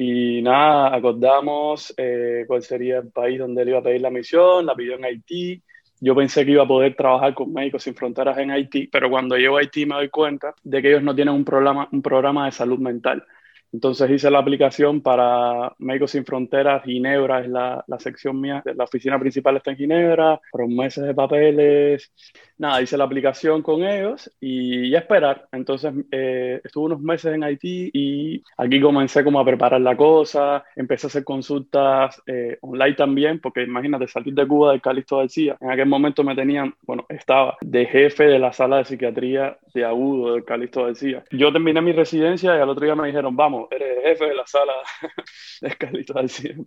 Y 0.00 0.42
nada, 0.42 0.94
acordamos 0.94 1.92
eh, 1.96 2.44
cuál 2.46 2.62
sería 2.62 2.98
el 2.98 3.10
país 3.10 3.36
donde 3.40 3.62
él 3.62 3.70
iba 3.70 3.80
a 3.80 3.82
pedir 3.82 4.00
la 4.00 4.10
misión, 4.10 4.64
la 4.64 4.76
pidió 4.76 4.94
en 4.94 5.04
Haití. 5.04 5.60
Yo 5.98 6.14
pensé 6.14 6.44
que 6.44 6.52
iba 6.52 6.62
a 6.62 6.68
poder 6.68 6.94
trabajar 6.94 7.34
con 7.34 7.52
Médicos 7.52 7.82
Sin 7.82 7.96
Fronteras 7.96 8.38
en 8.38 8.52
Haití, 8.52 8.86
pero 8.86 9.10
cuando 9.10 9.36
llego 9.36 9.56
a 9.56 9.60
Haití 9.60 9.86
me 9.86 9.96
doy 9.96 10.08
cuenta 10.08 10.54
de 10.62 10.80
que 10.80 10.90
ellos 10.90 11.02
no 11.02 11.16
tienen 11.16 11.34
un 11.34 11.44
un 11.90 12.02
programa 12.02 12.44
de 12.44 12.52
salud 12.52 12.78
mental. 12.78 13.24
Entonces 13.72 14.10
hice 14.10 14.30
la 14.30 14.38
aplicación 14.38 15.00
para 15.00 15.74
Médicos 15.78 16.12
Sin 16.12 16.24
Fronteras, 16.24 16.84
Ginebra 16.84 17.40
es 17.40 17.48
la, 17.48 17.84
la 17.86 17.98
sección 17.98 18.40
mía, 18.40 18.62
la 18.64 18.84
oficina 18.84 19.18
principal 19.18 19.56
está 19.56 19.70
en 19.72 19.76
Ginebra, 19.76 20.40
fueron 20.50 20.74
meses 20.74 21.04
de 21.04 21.14
papeles, 21.14 22.12
nada, 22.58 22.82
hice 22.82 22.96
la 22.96 23.04
aplicación 23.04 23.62
con 23.62 23.84
ellos 23.84 24.30
y 24.40 24.90
ya 24.90 24.98
esperar. 24.98 25.48
Entonces 25.52 25.92
eh, 26.10 26.60
estuve 26.64 26.86
unos 26.86 27.00
meses 27.00 27.34
en 27.34 27.44
Haití 27.44 27.90
y 27.92 28.42
aquí 28.56 28.80
comencé 28.80 29.22
como 29.24 29.40
a 29.40 29.44
preparar 29.44 29.80
la 29.80 29.96
cosa, 29.96 30.64
empecé 30.74 31.06
a 31.06 31.08
hacer 31.08 31.24
consultas 31.24 32.22
eh, 32.26 32.58
online 32.62 32.94
también, 32.94 33.40
porque 33.40 33.62
imagínate, 33.62 34.08
salir 34.08 34.34
de 34.34 34.46
Cuba 34.46 34.72
del 34.72 34.80
Calixto 34.80 35.18
García, 35.18 35.56
en 35.60 35.70
aquel 35.70 35.86
momento 35.86 36.24
me 36.24 36.34
tenían, 36.34 36.74
bueno, 36.82 37.04
estaba 37.08 37.56
de 37.60 37.86
jefe 37.86 38.24
de 38.24 38.38
la 38.38 38.52
sala 38.52 38.78
de 38.78 38.84
psiquiatría 38.84 39.58
de 39.74 39.84
agudo 39.84 40.32
del 40.32 40.44
Calixto 40.44 40.84
García. 40.84 41.24
Yo 41.30 41.52
terminé 41.52 41.80
mi 41.80 41.92
residencia 41.92 42.56
y 42.56 42.60
al 42.60 42.68
otro 42.68 42.84
día 42.84 42.94
me 42.94 43.06
dijeron, 43.06 43.36
vamos, 43.36 43.57
eres 43.70 44.02
jefe 44.04 44.26
de 44.26 44.34
la 44.34 44.46
sala 44.46 44.74
de 45.60 45.68
Escalito 45.68 46.14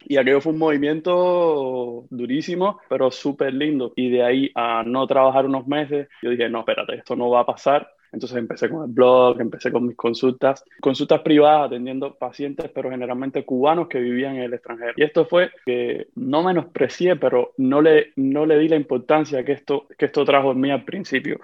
Y 0.08 0.18
aquello 0.18 0.42
fue 0.42 0.52
un 0.52 0.60
movimiento 0.60 2.06
durísimo, 2.10 2.80
pero 2.90 3.12
súper 3.12 3.54
lindo. 3.54 3.94
Y 3.96 4.10
de 4.10 4.24
ahí 4.24 4.52
a 4.56 4.84
no 4.84 5.08
trabajar 5.08 5.46
unos 5.46 5.68
meses, 5.68 6.10
yo 6.22 6.32
dije, 6.32 6.50
no, 6.50 6.60
espérate, 6.60 6.96
esto 6.96 7.16
no 7.16 7.30
va 7.30 7.42
a 7.42 7.46
pasar. 7.46 7.94
Entonces 8.12 8.38
empecé 8.38 8.70
con 8.70 8.84
el 8.84 8.92
blog, 8.92 9.40
empecé 9.40 9.72
con 9.72 9.88
mis 9.88 9.96
consultas, 9.96 10.66
consultas 10.82 11.22
privadas 11.22 11.68
atendiendo 11.68 12.14
pacientes, 12.16 12.70
pero 12.74 12.90
generalmente 12.90 13.46
cubanos 13.46 13.88
que 13.88 14.00
vivían 14.00 14.36
en 14.36 14.44
el 14.44 14.54
extranjero. 14.54 14.94
Y 14.98 15.04
esto 15.04 15.26
fue 15.26 15.52
que 15.66 16.08
no 16.16 16.44
menosprecié, 16.44 17.16
pero 17.16 17.54
no 17.58 17.82
le, 17.82 18.12
no 18.18 18.46
le 18.46 18.58
di 18.60 18.68
la 18.68 18.76
importancia 18.76 19.44
que 19.46 19.54
esto, 19.54 19.88
que 19.98 20.06
esto 20.06 20.26
trajo 20.26 20.52
en 20.52 20.60
mí 20.60 20.72
al 20.72 20.84
principio. 20.84 21.40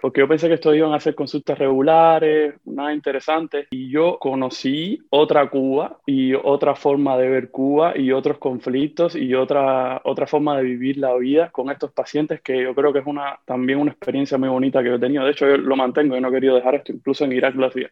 Porque 0.00 0.20
yo 0.20 0.28
pensé 0.28 0.48
que 0.48 0.54
esto 0.54 0.74
iban 0.74 0.94
a 0.94 1.00
ser 1.00 1.14
consultas 1.14 1.58
regulares, 1.58 2.54
nada 2.64 2.94
interesante. 2.94 3.66
Y 3.70 3.90
yo 3.90 4.18
conocí 4.18 5.02
otra 5.10 5.50
Cuba 5.50 5.98
y 6.06 6.34
otra 6.34 6.74
forma 6.74 7.16
de 7.18 7.28
ver 7.28 7.50
Cuba 7.50 7.96
y 7.96 8.12
otros 8.12 8.38
conflictos 8.38 9.16
y 9.16 9.34
otra, 9.34 10.00
otra 10.04 10.26
forma 10.26 10.56
de 10.56 10.62
vivir 10.62 10.96
la 10.98 11.14
vida 11.16 11.50
con 11.50 11.70
estos 11.70 11.92
pacientes 11.92 12.40
que 12.40 12.62
yo 12.62 12.74
creo 12.74 12.92
que 12.92 13.00
es 13.00 13.06
una, 13.06 13.38
también 13.44 13.78
una 13.78 13.90
experiencia 13.90 14.38
muy 14.38 14.48
bonita 14.48 14.82
que 14.82 14.94
he 14.94 14.98
tenido. 14.98 15.24
De 15.24 15.32
hecho, 15.32 15.46
yo 15.46 15.56
lo 15.56 15.76
mantengo 15.76 16.05
yo 16.14 16.20
no 16.20 16.28
he 16.28 16.32
querido 16.32 16.54
dejar 16.54 16.76
esto, 16.76 16.92
incluso 16.92 17.24
en 17.24 17.32
Irak 17.32 17.54
lo 17.54 17.66
hacía. 17.66 17.90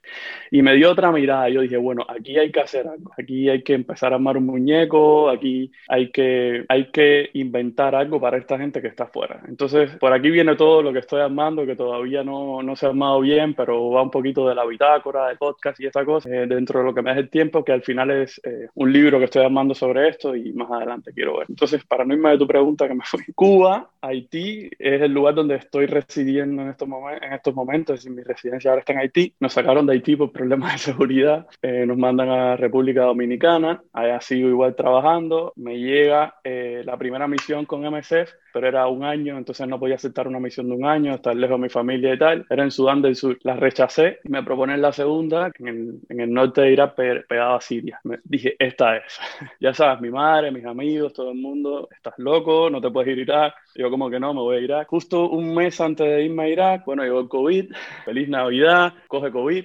Y 0.50 0.62
me 0.62 0.74
dio 0.74 0.90
otra 0.90 1.10
mirada, 1.12 1.48
yo 1.48 1.60
dije, 1.60 1.76
bueno, 1.76 2.04
aquí 2.08 2.38
hay 2.38 2.50
que 2.50 2.60
hacer 2.60 2.86
algo, 2.86 3.12
aquí 3.18 3.48
hay 3.48 3.62
que 3.62 3.74
empezar 3.74 4.12
a 4.12 4.16
armar 4.16 4.36
un 4.36 4.46
muñeco, 4.46 5.28
aquí 5.28 5.70
hay 5.88 6.10
que, 6.10 6.64
hay 6.68 6.90
que 6.90 7.30
inventar 7.34 7.94
algo 7.94 8.20
para 8.20 8.38
esta 8.38 8.58
gente 8.58 8.80
que 8.80 8.88
está 8.88 9.04
afuera. 9.04 9.40
Entonces, 9.48 9.96
por 9.96 10.12
aquí 10.12 10.30
viene 10.30 10.56
todo 10.56 10.82
lo 10.82 10.92
que 10.92 11.00
estoy 11.00 11.20
armando, 11.20 11.66
que 11.66 11.76
todavía 11.76 12.22
no, 12.22 12.62
no 12.62 12.76
se 12.76 12.86
ha 12.86 12.90
armado 12.90 13.20
bien, 13.20 13.54
pero 13.54 13.90
va 13.90 14.02
un 14.02 14.10
poquito 14.10 14.48
de 14.48 14.54
la 14.54 14.64
bitácora, 14.64 15.28
del 15.28 15.38
podcast 15.38 15.80
y 15.80 15.86
esta 15.86 16.04
cosa, 16.04 16.28
eh, 16.28 16.46
dentro 16.46 16.80
de 16.80 16.86
lo 16.86 16.94
que 16.94 17.02
me 17.02 17.10
hace 17.10 17.20
el 17.20 17.30
tiempo, 17.30 17.64
que 17.64 17.72
al 17.72 17.82
final 17.82 18.10
es 18.10 18.40
eh, 18.44 18.68
un 18.74 18.92
libro 18.92 19.18
que 19.18 19.24
estoy 19.26 19.44
armando 19.44 19.74
sobre 19.74 20.08
esto 20.08 20.34
y 20.36 20.52
más 20.52 20.70
adelante 20.70 21.12
quiero 21.12 21.38
ver. 21.38 21.46
Entonces, 21.48 21.84
para 21.84 22.04
no 22.04 22.14
irme 22.14 22.30
de 22.30 22.38
tu 22.38 22.46
pregunta, 22.46 22.88
que 22.88 22.94
me 22.94 23.04
fui, 23.04 23.24
Cuba, 23.34 23.90
Haití, 24.00 24.70
es 24.78 25.02
el 25.02 25.12
lugar 25.12 25.34
donde 25.34 25.56
estoy 25.56 25.86
residiendo 25.86 26.62
en 26.62 26.68
estos, 26.68 26.88
en 27.20 27.32
estos 27.32 27.54
momentos 27.54 28.03
mi 28.10 28.22
residencia 28.22 28.70
ahora 28.70 28.80
está 28.80 28.92
en 28.92 29.00
Haití. 29.00 29.34
Nos 29.40 29.52
sacaron 29.52 29.86
de 29.86 29.94
Haití 29.94 30.16
por 30.16 30.32
problemas 30.32 30.72
de 30.72 30.78
seguridad. 30.92 31.46
Eh, 31.62 31.84
nos 31.86 31.96
mandan 31.96 32.28
a 32.28 32.56
República 32.56 33.02
Dominicana. 33.02 33.82
Allá 33.92 34.20
sigo 34.20 34.48
igual 34.48 34.74
trabajando. 34.74 35.52
Me 35.56 35.78
llega 35.78 36.36
eh, 36.44 36.82
la 36.84 36.96
primera 36.96 37.26
misión 37.28 37.64
con 37.66 37.82
MSF, 37.82 38.30
pero 38.52 38.68
era 38.68 38.86
un 38.86 39.04
año, 39.04 39.36
entonces 39.36 39.66
no 39.66 39.78
podía 39.78 39.96
aceptar 39.96 40.28
una 40.28 40.40
misión 40.40 40.68
de 40.68 40.74
un 40.74 40.84
año, 40.84 41.14
estar 41.14 41.34
lejos 41.34 41.58
de 41.58 41.62
mi 41.62 41.68
familia 41.68 42.14
y 42.14 42.18
tal. 42.18 42.46
Era 42.48 42.62
en 42.62 42.70
Sudán 42.70 43.02
del 43.02 43.16
Sur. 43.16 43.38
La 43.42 43.56
rechacé. 43.56 44.20
Me 44.24 44.42
proponen 44.42 44.80
la 44.80 44.92
segunda, 44.92 45.50
en 45.58 45.68
el, 45.68 46.00
en 46.08 46.20
el 46.20 46.32
norte 46.32 46.62
de 46.62 46.72
Irak, 46.72 46.94
pegado 46.94 47.54
a 47.56 47.60
Siria. 47.60 48.00
Me, 48.04 48.18
dije, 48.24 48.56
esta 48.58 48.96
es. 48.96 49.18
ya 49.60 49.74
sabes, 49.74 50.00
mi 50.00 50.10
madre, 50.10 50.50
mis 50.50 50.64
amigos, 50.64 51.12
todo 51.12 51.30
el 51.30 51.38
mundo, 51.38 51.88
estás 51.90 52.14
loco, 52.18 52.70
no 52.70 52.80
te 52.80 52.90
puedes 52.90 53.12
ir 53.12 53.18
a 53.18 53.22
Irak. 53.22 53.54
Yo 53.74 53.90
como 53.90 54.08
que 54.08 54.20
no, 54.20 54.32
me 54.32 54.40
voy 54.40 54.56
a 54.56 54.60
Irak. 54.60 54.88
Justo 54.88 55.28
un 55.28 55.54
mes 55.54 55.80
antes 55.80 56.06
de 56.06 56.24
irme 56.24 56.44
a 56.44 56.48
Irak, 56.48 56.84
bueno, 56.84 57.02
llegó 57.02 57.20
el 57.20 57.28
COVID 57.28 57.72
feliz 58.04 58.28
Navidad, 58.28 58.94
coge 59.08 59.30
COVID. 59.30 59.64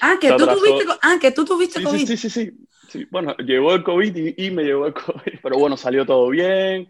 Ah, 0.00 0.16
que, 0.20 0.32
tú 0.32 0.46
tuviste, 0.46 0.84
ah, 1.02 1.18
que 1.20 1.32
tú 1.32 1.44
tuviste 1.44 1.82
COVID. 1.82 2.06
Sí, 2.06 2.16
sí, 2.16 2.30
sí, 2.30 2.52
sí, 2.88 3.06
Bueno, 3.10 3.36
llegó 3.38 3.74
el 3.74 3.82
COVID 3.82 4.34
y, 4.36 4.50
me 4.50 4.64
llegó 4.64 4.86
el 4.86 4.94
COVID, 5.06 5.38
pero 5.42 5.58
bueno, 5.58 5.76
salió 5.76 6.04
todo 6.04 6.28
bien. 6.28 6.88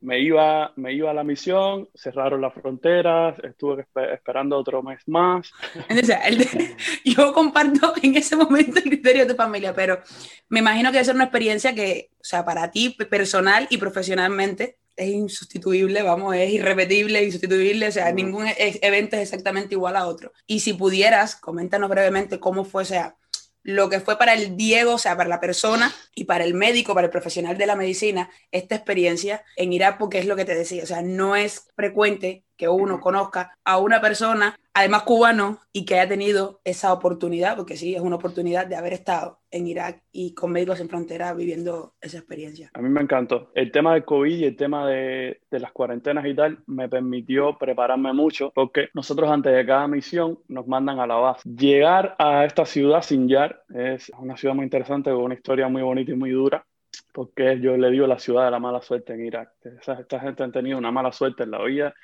Me 0.00 0.20
iba, 0.20 0.72
me 0.76 0.92
iba 0.92 1.10
a 1.10 1.14
la 1.14 1.24
misión, 1.24 1.88
cerraron 1.94 2.40
las 2.40 2.54
fronteras, 2.54 3.38
estuve 3.42 3.86
esperando 4.12 4.56
otro 4.56 4.82
mes 4.82 5.00
más. 5.06 5.50
yo 7.04 7.32
comparto 7.32 7.94
en 8.02 8.16
ese 8.16 8.36
momento 8.36 8.78
el 8.78 8.84
criterio 8.84 9.26
de 9.26 9.32
tu 9.32 9.36
familia, 9.36 9.74
pero 9.74 10.00
me 10.48 10.60
imagino 10.60 10.90
que 10.90 10.94
debe 10.94 11.04
ser 11.04 11.14
una 11.14 11.24
experiencia 11.24 11.74
que, 11.74 12.10
o 12.20 12.24
sea, 12.24 12.44
para 12.44 12.70
ti 12.70 12.90
personal 12.90 13.66
y 13.70 13.78
profesionalmente, 13.78 14.78
es 14.96 15.08
insustituible, 15.08 16.02
vamos, 16.02 16.34
es 16.34 16.50
irrepetible, 16.50 17.22
insustituible, 17.22 17.88
o 17.88 17.92
sea, 17.92 18.12
ningún 18.12 18.46
e-, 18.46 18.78
evento 18.82 19.16
es 19.16 19.22
exactamente 19.22 19.74
igual 19.74 19.96
a 19.96 20.06
otro. 20.06 20.32
Y 20.46 20.60
si 20.60 20.72
pudieras, 20.72 21.36
coméntanos 21.36 21.90
brevemente 21.90 22.40
cómo 22.40 22.64
fue, 22.64 22.82
o 22.82 22.86
sea, 22.86 23.16
lo 23.62 23.90
que 23.90 24.00
fue 24.00 24.16
para 24.16 24.32
el 24.32 24.56
Diego, 24.56 24.94
o 24.94 24.98
sea, 24.98 25.16
para 25.16 25.28
la 25.28 25.40
persona 25.40 25.92
y 26.14 26.24
para 26.24 26.44
el 26.44 26.54
médico, 26.54 26.94
para 26.94 27.06
el 27.06 27.10
profesional 27.10 27.58
de 27.58 27.66
la 27.66 27.76
medicina, 27.76 28.30
esta 28.52 28.76
experiencia 28.76 29.44
en 29.56 29.72
Irak, 29.72 29.98
porque 29.98 30.18
es 30.18 30.26
lo 30.26 30.36
que 30.36 30.44
te 30.44 30.54
decía, 30.54 30.84
o 30.84 30.86
sea, 30.86 31.02
no 31.02 31.34
es 31.36 31.66
frecuente 31.74 32.44
que 32.56 32.68
uno 32.68 33.00
conozca 33.00 33.56
a 33.64 33.78
una 33.78 34.00
persona, 34.00 34.58
además 34.74 35.02
cubano, 35.02 35.60
y 35.72 35.84
que 35.84 35.94
haya 35.94 36.08
tenido 36.08 36.60
esa 36.64 36.92
oportunidad, 36.92 37.56
porque 37.56 37.76
sí, 37.76 37.94
es 37.94 38.00
una 38.00 38.16
oportunidad 38.16 38.66
de 38.66 38.76
haber 38.76 38.92
estado 38.92 39.40
en 39.50 39.66
Irak 39.66 40.02
y 40.12 40.34
con 40.34 40.52
Médicos 40.52 40.80
en 40.80 40.88
Frontera 40.88 41.32
viviendo 41.34 41.94
esa 42.00 42.18
experiencia. 42.18 42.70
A 42.74 42.80
mí 42.80 42.88
me 42.88 43.00
encantó. 43.00 43.50
El 43.54 43.70
tema 43.70 43.94
del 43.94 44.04
COVID 44.04 44.36
y 44.36 44.44
el 44.44 44.56
tema 44.56 44.86
de, 44.86 45.40
de 45.50 45.60
las 45.60 45.72
cuarentenas 45.72 46.26
y 46.26 46.34
tal 46.34 46.58
me 46.66 46.88
permitió 46.88 47.56
prepararme 47.58 48.12
mucho, 48.12 48.52
porque 48.54 48.88
nosotros 48.94 49.30
antes 49.30 49.54
de 49.54 49.66
cada 49.66 49.86
misión 49.88 50.38
nos 50.48 50.66
mandan 50.66 50.98
a 50.98 51.06
la 51.06 51.16
base. 51.16 51.48
Llegar 51.48 52.16
a 52.18 52.44
esta 52.44 52.64
ciudad, 52.64 53.02
Sinjar, 53.02 53.62
es 53.74 54.10
una 54.18 54.36
ciudad 54.36 54.54
muy 54.54 54.64
interesante, 54.64 55.10
con 55.10 55.22
una 55.22 55.34
historia 55.34 55.68
muy 55.68 55.82
bonita 55.82 56.12
y 56.12 56.16
muy 56.16 56.30
dura 56.30 56.64
porque 57.12 57.58
yo 57.60 57.76
le 57.76 57.90
digo 57.90 58.06
la 58.06 58.18
ciudad 58.18 58.44
de 58.44 58.50
la 58.50 58.58
mala 58.58 58.82
suerte 58.82 59.14
en 59.14 59.24
Irak. 59.24 59.50
Esta, 59.64 60.20
gente 60.20 60.42
ha 60.42 60.50
tenido 60.50 60.78
una 60.78 60.90
mala 60.90 61.12
suerte 61.12 61.44
en 61.44 61.50
la 61.50 61.62
vida 61.62 61.94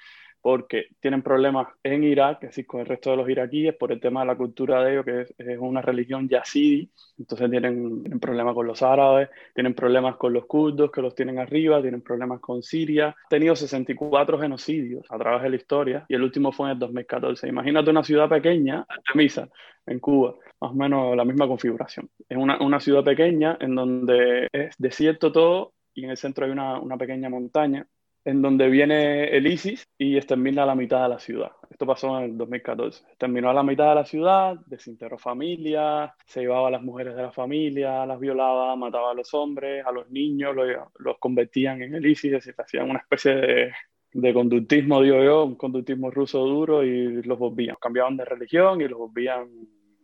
porque 0.43 0.89
tienen 0.99 1.23
problemas 1.23 1.69
en 1.85 2.03
Irak, 2.03 2.41
decir, 2.41 2.67
con 2.67 2.81
el 2.81 2.87
resto 2.87 3.13
de 3.13 3.17
los 3.17 3.29
iraquíes, 3.31 3.77
por 3.77 3.93
el 3.93 4.01
tema 4.01 4.21
de 4.21 4.27
la 4.27 4.37
cultura 4.37 4.83
de 4.83 4.93
ellos, 4.93 5.05
que 5.05 5.21
es, 5.39 5.59
una 5.59 5.81
religión 5.81 6.29
yazidi, 6.29 6.91
entonces 7.17 7.49
tienen, 7.49 8.03
tienen, 8.03 8.19
problemas 8.19 8.55
con 8.55 8.67
los 8.67 8.83
árabes, 8.83 9.31
tienen 9.55 9.73
problemas 9.75 10.17
con 10.17 10.33
los 10.33 10.47
kurdos, 10.47 10.91
que 10.91 11.01
los 11.01 11.15
tienen 11.15 11.39
arriba, 11.39 11.81
tienen 11.81 12.03
problemas 12.03 12.41
con 12.41 12.61
Siria. 12.61 13.07
Han 13.07 13.15
tenido 13.31 13.55
64 13.55 14.41
genocidios 14.41 15.07
a 15.09 15.17
través 15.17 15.43
de 15.43 15.51
la 15.51 15.57
historia, 15.57 16.05
y 16.09 16.15
el 16.15 16.23
último 16.23 16.51
fue 16.51 16.67
en 16.67 16.73
el 16.73 16.79
2014. 16.81 17.47
Imagínate 17.47 17.91
una 17.91 18.03
ciudad 18.03 18.29
pequeña, 18.29 18.85
Artemisa, 18.89 19.49
en 19.87 20.01
Cuba, 20.01 20.35
más 20.61 20.73
o 20.73 20.75
menos 20.75 21.17
la 21.17 21.25
misma 21.25 21.47
configuración. 21.47 22.11
Es 22.29 22.37
una, 22.37 22.61
una 22.61 22.81
ciudad 22.81 23.05
pequeña 23.05 23.57
en 23.61 23.77
donde 23.77 24.49
es 24.53 24.75
desierto 24.77 25.31
todo, 25.31 25.75
y 25.95 26.03
en 26.03 26.11
el 26.11 26.17
centro 26.17 26.47
hay 26.47 26.51
una, 26.51 26.81
una 26.81 26.97
pequeña 26.97 27.29
montaña, 27.29 27.87
en 28.25 28.43
donde 28.43 28.69
viene 28.69 29.25
el 29.37 29.47
ISIS 29.47 29.89
y 29.99 30.17
extermina 30.17 30.65
la 30.65 30.75
mitad 30.75 31.03
de 31.03 31.09
la 31.09 31.19
ciudad. 31.19 31.53
Esto 31.71 31.87
pasó 31.87 32.19
en 32.19 32.25
el 32.25 32.39
2014. 32.39 33.05
Terminó 33.19 33.51
a 33.51 33.55
la 33.55 33.63
mitad 33.63 33.89
de 33.89 33.95
la 33.97 34.05
ciudad, 34.05 34.57
desintegró 34.67 35.19
familias, 35.19 36.13
se 36.27 36.41
llevaba 36.41 36.69
a 36.69 36.71
las 36.71 36.83
mujeres 36.83 37.17
de 37.17 37.23
la 37.23 37.33
familia, 37.33 38.07
las 38.07 38.21
violaba, 38.21 38.77
mataba 38.77 39.11
a 39.11 39.15
los 39.15 39.33
hombres, 39.35 39.85
a 39.85 39.91
los 39.91 40.09
niños, 40.11 40.55
los, 40.55 41.19
convertían 41.19 41.83
en 41.83 41.95
el 41.95 42.07
ISIS, 42.07 42.33
decir, 42.33 42.55
hacían 42.57 42.91
una 42.91 43.01
especie 43.01 43.35
de, 43.35 43.73
de 44.13 44.35
conductismo, 44.35 45.03
digo 45.03 45.23
yo, 45.23 45.45
un 45.45 45.57
conductismo 45.57 46.11
ruso 46.11 46.39
duro 46.41 46.85
y 46.85 47.23
los 47.23 47.39
volvían. 47.39 47.77
Cambiaban 47.81 48.17
de 48.17 48.25
religión 48.25 48.81
y 48.81 48.89
los 48.89 48.99
volvían 48.99 49.49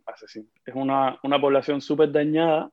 asesinos. 0.05 0.51
Es 0.65 0.75
una, 0.75 1.19
una 1.23 1.39
población 1.39 1.81
súper 1.81 2.11
dañada 2.11 2.69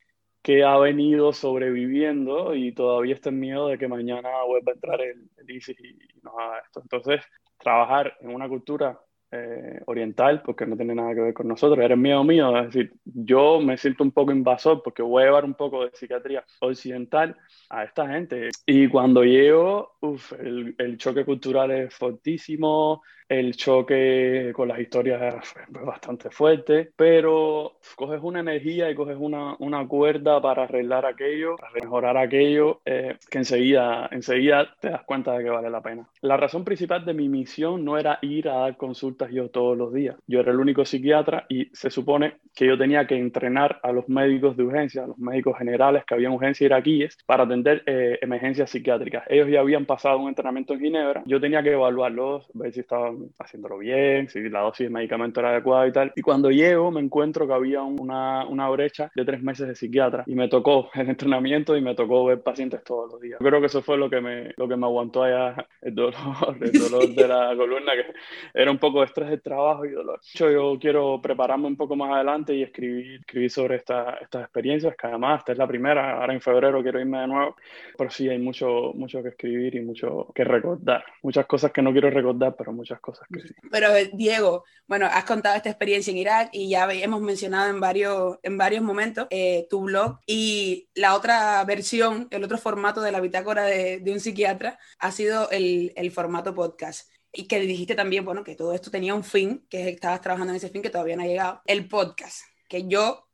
que 0.46 0.62
ha 0.62 0.78
venido 0.78 1.32
sobreviviendo 1.32 2.54
y 2.54 2.70
todavía 2.70 3.14
está 3.14 3.30
en 3.30 3.40
miedo 3.40 3.66
de 3.66 3.78
que 3.78 3.88
mañana 3.88 4.28
vuelva 4.46 4.70
a 4.70 4.74
entrar 4.76 5.00
el, 5.00 5.28
ISIS 5.50 5.76
y, 5.80 6.22
nos 6.22 6.34
haga 6.38 6.60
esto. 6.64 6.80
Entonces, 6.82 7.20
trabajar 7.58 8.16
en 8.20 8.32
una 8.32 8.48
cultura 8.48 8.96
eh, 9.32 9.80
oriental, 9.86 10.42
porque 10.42 10.64
no 10.64 10.76
tiene 10.76 10.94
nada 10.94 11.16
que 11.16 11.20
ver 11.20 11.34
con 11.34 11.48
nosotros, 11.48 11.84
era 11.84 11.96
miedo 11.96 12.22
mío, 12.22 12.56
es 12.58 12.66
decir, 12.66 12.92
yo 13.04 13.58
me 13.58 13.76
siento 13.76 14.04
un 14.04 14.12
poco 14.12 14.30
invasor 14.30 14.84
porque 14.84 15.02
voy 15.02 15.24
a 15.24 15.26
llevar 15.26 15.44
un 15.44 15.54
poco 15.54 15.84
de 15.84 15.90
psiquiatría 15.92 16.44
occidental 16.60 17.36
a 17.68 17.82
esta 17.82 18.06
gente. 18.06 18.50
Y 18.66 18.86
cuando 18.86 19.24
llego, 19.24 19.96
uf, 20.00 20.32
el, 20.34 20.76
el 20.78 20.96
choque 20.96 21.24
cultural 21.24 21.72
es 21.72 21.92
fortísimo, 21.92 23.02
el 23.28 23.56
choque 23.56 24.52
con 24.54 24.68
las 24.68 24.78
historias 24.78 25.35
es 25.45 25.54
bastante 25.68 26.30
fuerte, 26.30 26.90
pero 26.97 27.76
coges 27.97 28.21
una 28.23 28.40
energía 28.40 28.90
y 28.90 28.95
coges 28.95 29.16
una, 29.18 29.56
una 29.59 29.87
cuerda 29.87 30.40
para 30.40 30.64
arreglar 30.64 31.06
aquello, 31.06 31.56
para 31.56 31.73
mejorar 31.73 32.16
aquello, 32.16 32.80
eh, 32.85 33.16
que 33.30 33.38
enseguida, 33.38 34.09
enseguida 34.12 34.75
te 34.80 34.90
das 34.90 35.02
cuenta 35.04 35.33
de 35.37 35.45
que 35.45 35.50
vale 35.50 35.71
la 35.71 35.83
pena. 35.83 36.09
La 36.21 36.37
razón 36.37 36.64
principal 36.64 37.04
de 37.04 37.14
mi 37.14 37.28
misión 37.28 37.85
no 37.85 37.99
era 37.99 38.18
ir 38.23 38.49
a 38.49 38.59
dar 38.59 38.76
consultas 38.76 39.30
yo 39.30 39.49
todos 39.50 39.76
los 39.76 39.92
días. 39.92 40.16
Yo 40.26 40.40
era 40.40 40.52
el 40.52 40.61
único 40.61 40.85
psiquiatra 40.85 41.47
y 41.49 41.66
se 41.73 41.90
supone 41.90 42.35
que 42.54 42.66
yo 42.66 42.78
tenía 42.78 43.06
que 43.06 43.16
entrenar 43.16 43.80
a 43.83 43.92
los 43.92 44.09
médicos 44.09 44.56
de 44.56 44.64
urgencia, 44.64 45.04
a 45.04 45.06
los 45.09 45.18
médicos 45.18 45.59
generales 45.59 46.04
que 46.06 46.14
habían 46.14 46.33
urgencias 46.33 46.66
iraquíes 46.66 47.18
para 47.26 47.45
atender 47.45 47.83
eh, 47.87 48.18
emergencias 48.23 48.71
psiquiátricas. 48.71 49.25
Ellos 49.28 49.49
ya 49.49 49.61
habían 49.61 49.85
pasado 49.85 50.18
un 50.18 50.28
entrenamiento 50.28 50.75
en 50.75 50.80
Ginebra, 50.80 51.23
yo 51.26 51.40
tenía 51.40 51.62
que 51.62 51.73
evaluarlos, 51.73 52.49
ver 52.54 52.73
si 52.73 52.80
estaban 52.80 53.15
haciéndolo 53.38 53.78
bien, 53.78 54.28
si 54.28 54.49
la 54.49 54.61
dosis 54.61 54.87
de 54.87 54.90
medicamento 54.90 55.40
era 55.40 55.50
adecuada 55.50 55.87
y 55.87 55.92
tal. 55.92 56.12
Y 56.16 56.23
cuando 56.23 56.50
llego 56.50 56.90
me 56.90 57.00
encuentro 57.00 57.46
que 57.46 57.52
había 57.52 57.82
una, 57.82 58.46
una 58.46 58.68
brecha 58.68 59.11
de 59.14 59.25
tres 59.25 59.42
meses 59.42 59.68
de 59.68 59.75
psiquiatra 59.75 60.25
y 60.26 60.35
me 60.35 60.49
tocó 60.49 60.90
el 60.94 61.08
entrenamiento 61.08 61.76
y 61.76 61.80
me 61.80 61.94
tocó 61.94 62.25
ver 62.25 62.42
pacientes 62.42 62.82
todos 62.85 63.12
los 63.12 63.20
días. 63.20 63.38
Yo 63.40 63.46
creo 63.46 63.61
que 63.61 63.66
eso 63.66 63.82
fue 63.82 63.96
lo 63.96 64.11
que 64.11 64.20
me, 64.20 64.52
lo 64.56 64.68
que 64.68 64.76
me 64.76 64.87
aguantó 64.87 65.23
allá 65.23 65.54
el 65.82 65.94
dolor, 65.94 66.56
el 66.61 66.73
dolor 66.90 67.08
de 67.08 67.28
la 67.28 67.54
columna, 67.56 67.92
que 67.92 68.12
era 68.54 68.70
un 68.70 68.78
poco 68.78 69.00
de 69.00 69.06
estrés 69.06 69.30
de 69.30 69.38
trabajo 69.38 69.85
y 69.85 69.90
dolor. 69.90 70.20
Yo, 70.35 70.50
yo 70.50 70.78
quiero 70.80 71.20
prepararme 71.20 71.66
un 71.66 71.76
poco 71.76 71.96
más 71.96 72.12
adelante 72.14 72.54
y 72.54 72.62
escribir, 72.62 73.20
escribir 73.20 73.50
sobre 73.50 73.76
esta, 73.76 74.18
estas 74.20 74.42
experiencias, 74.42 74.96
que 74.96 75.06
además 75.06 75.40
esta 75.40 75.52
es 75.52 75.58
la 75.58 75.66
primera, 75.66 76.20
ahora 76.20 76.32
en 76.32 76.40
febrero 76.40 76.82
quiero 76.82 77.00
irme 77.00 77.20
de 77.20 77.26
nuevo, 77.26 77.56
pero 77.96 78.11
sí 78.11 78.28
hay 78.28 78.38
mucho, 78.38 78.92
mucho 78.94 79.23
que 79.23 79.30
escribir 79.30 79.75
y 79.75 79.80
mucho 79.80 80.28
que 80.35 80.44
recordar. 80.44 81.04
Muchas 81.23 81.46
cosas 81.46 81.73
que 81.73 81.82
no 81.82 81.92
quiero 81.92 82.11
recordar, 82.11 82.54
pero 82.56 82.73
muchas 82.73 83.00
cosas 83.06 83.26
que 83.32 83.40
pero 83.70 83.94
eh, 83.94 84.10
Diego, 84.12 84.64
bueno, 84.86 85.06
has 85.06 85.25
contado 85.25 85.56
esta 85.56 85.70
experiencia 85.70 86.10
en 86.10 86.18
Irak 86.18 86.50
y 86.52 86.68
ya 86.68 86.92
hemos 86.92 87.20
mencionado 87.20 87.70
en 87.70 87.80
varios, 87.80 88.38
en 88.42 88.58
varios 88.58 88.82
momentos 88.82 89.26
eh, 89.30 89.66
tu 89.70 89.82
blog 89.82 90.18
y 90.26 90.88
la 90.94 91.14
otra 91.14 91.64
versión, 91.64 92.28
el 92.30 92.44
otro 92.44 92.58
formato 92.58 93.00
de 93.00 93.12
la 93.12 93.20
bitácora 93.20 93.64
de, 93.64 94.00
de 94.00 94.12
un 94.12 94.20
psiquiatra 94.20 94.78
ha 94.98 95.12
sido 95.12 95.50
el, 95.50 95.92
el, 95.96 96.10
formato 96.10 96.54
podcast. 96.54 97.10
Y 97.32 97.46
que 97.48 97.60
dijiste 97.60 97.94
también, 97.94 98.25
bueno, 98.25 98.44
que 98.44 98.54
todo 98.54 98.72
esto 98.72 98.90
tenía 98.90 99.14
un 99.14 99.25
fin, 99.25 99.66
que 99.68 99.90
estabas 99.90 100.20
trabajando 100.22 100.52
en 100.52 100.56
ese 100.56 100.70
fin 100.70 100.82
que 100.82 100.90
todavía 100.90 101.16
no 101.16 101.22
ha 101.22 101.26
llegado. 101.26 101.60
El 101.66 101.86
podcast, 101.86 102.42
que 102.68 102.88
yo 102.88 103.25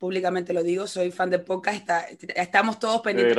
públicamente 0.00 0.54
lo 0.54 0.62
digo, 0.62 0.86
soy 0.86 1.12
fan 1.12 1.28
de 1.28 1.38
podcast, 1.38 1.86
estamos 2.34 2.78
todos 2.78 3.02
pendientes, 3.02 3.36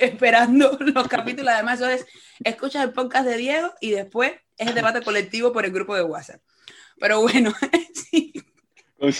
esperando 0.00 0.78
los 0.80 1.06
capítulos, 1.08 1.52
además 1.52 1.78
eso 1.78 1.90
es, 1.90 2.06
escuchas 2.42 2.82
el 2.84 2.92
podcast 2.92 3.26
de 3.26 3.36
Diego 3.36 3.74
y 3.82 3.90
después 3.90 4.32
es 4.56 4.68
el 4.68 4.74
debate 4.74 5.02
colectivo 5.02 5.52
por 5.52 5.66
el 5.66 5.70
grupo 5.70 5.94
de 5.94 6.02
WhatsApp. 6.02 6.40
Pero 6.98 7.20
bueno, 7.20 7.52
sí. 7.94 8.32
Con 8.98 9.12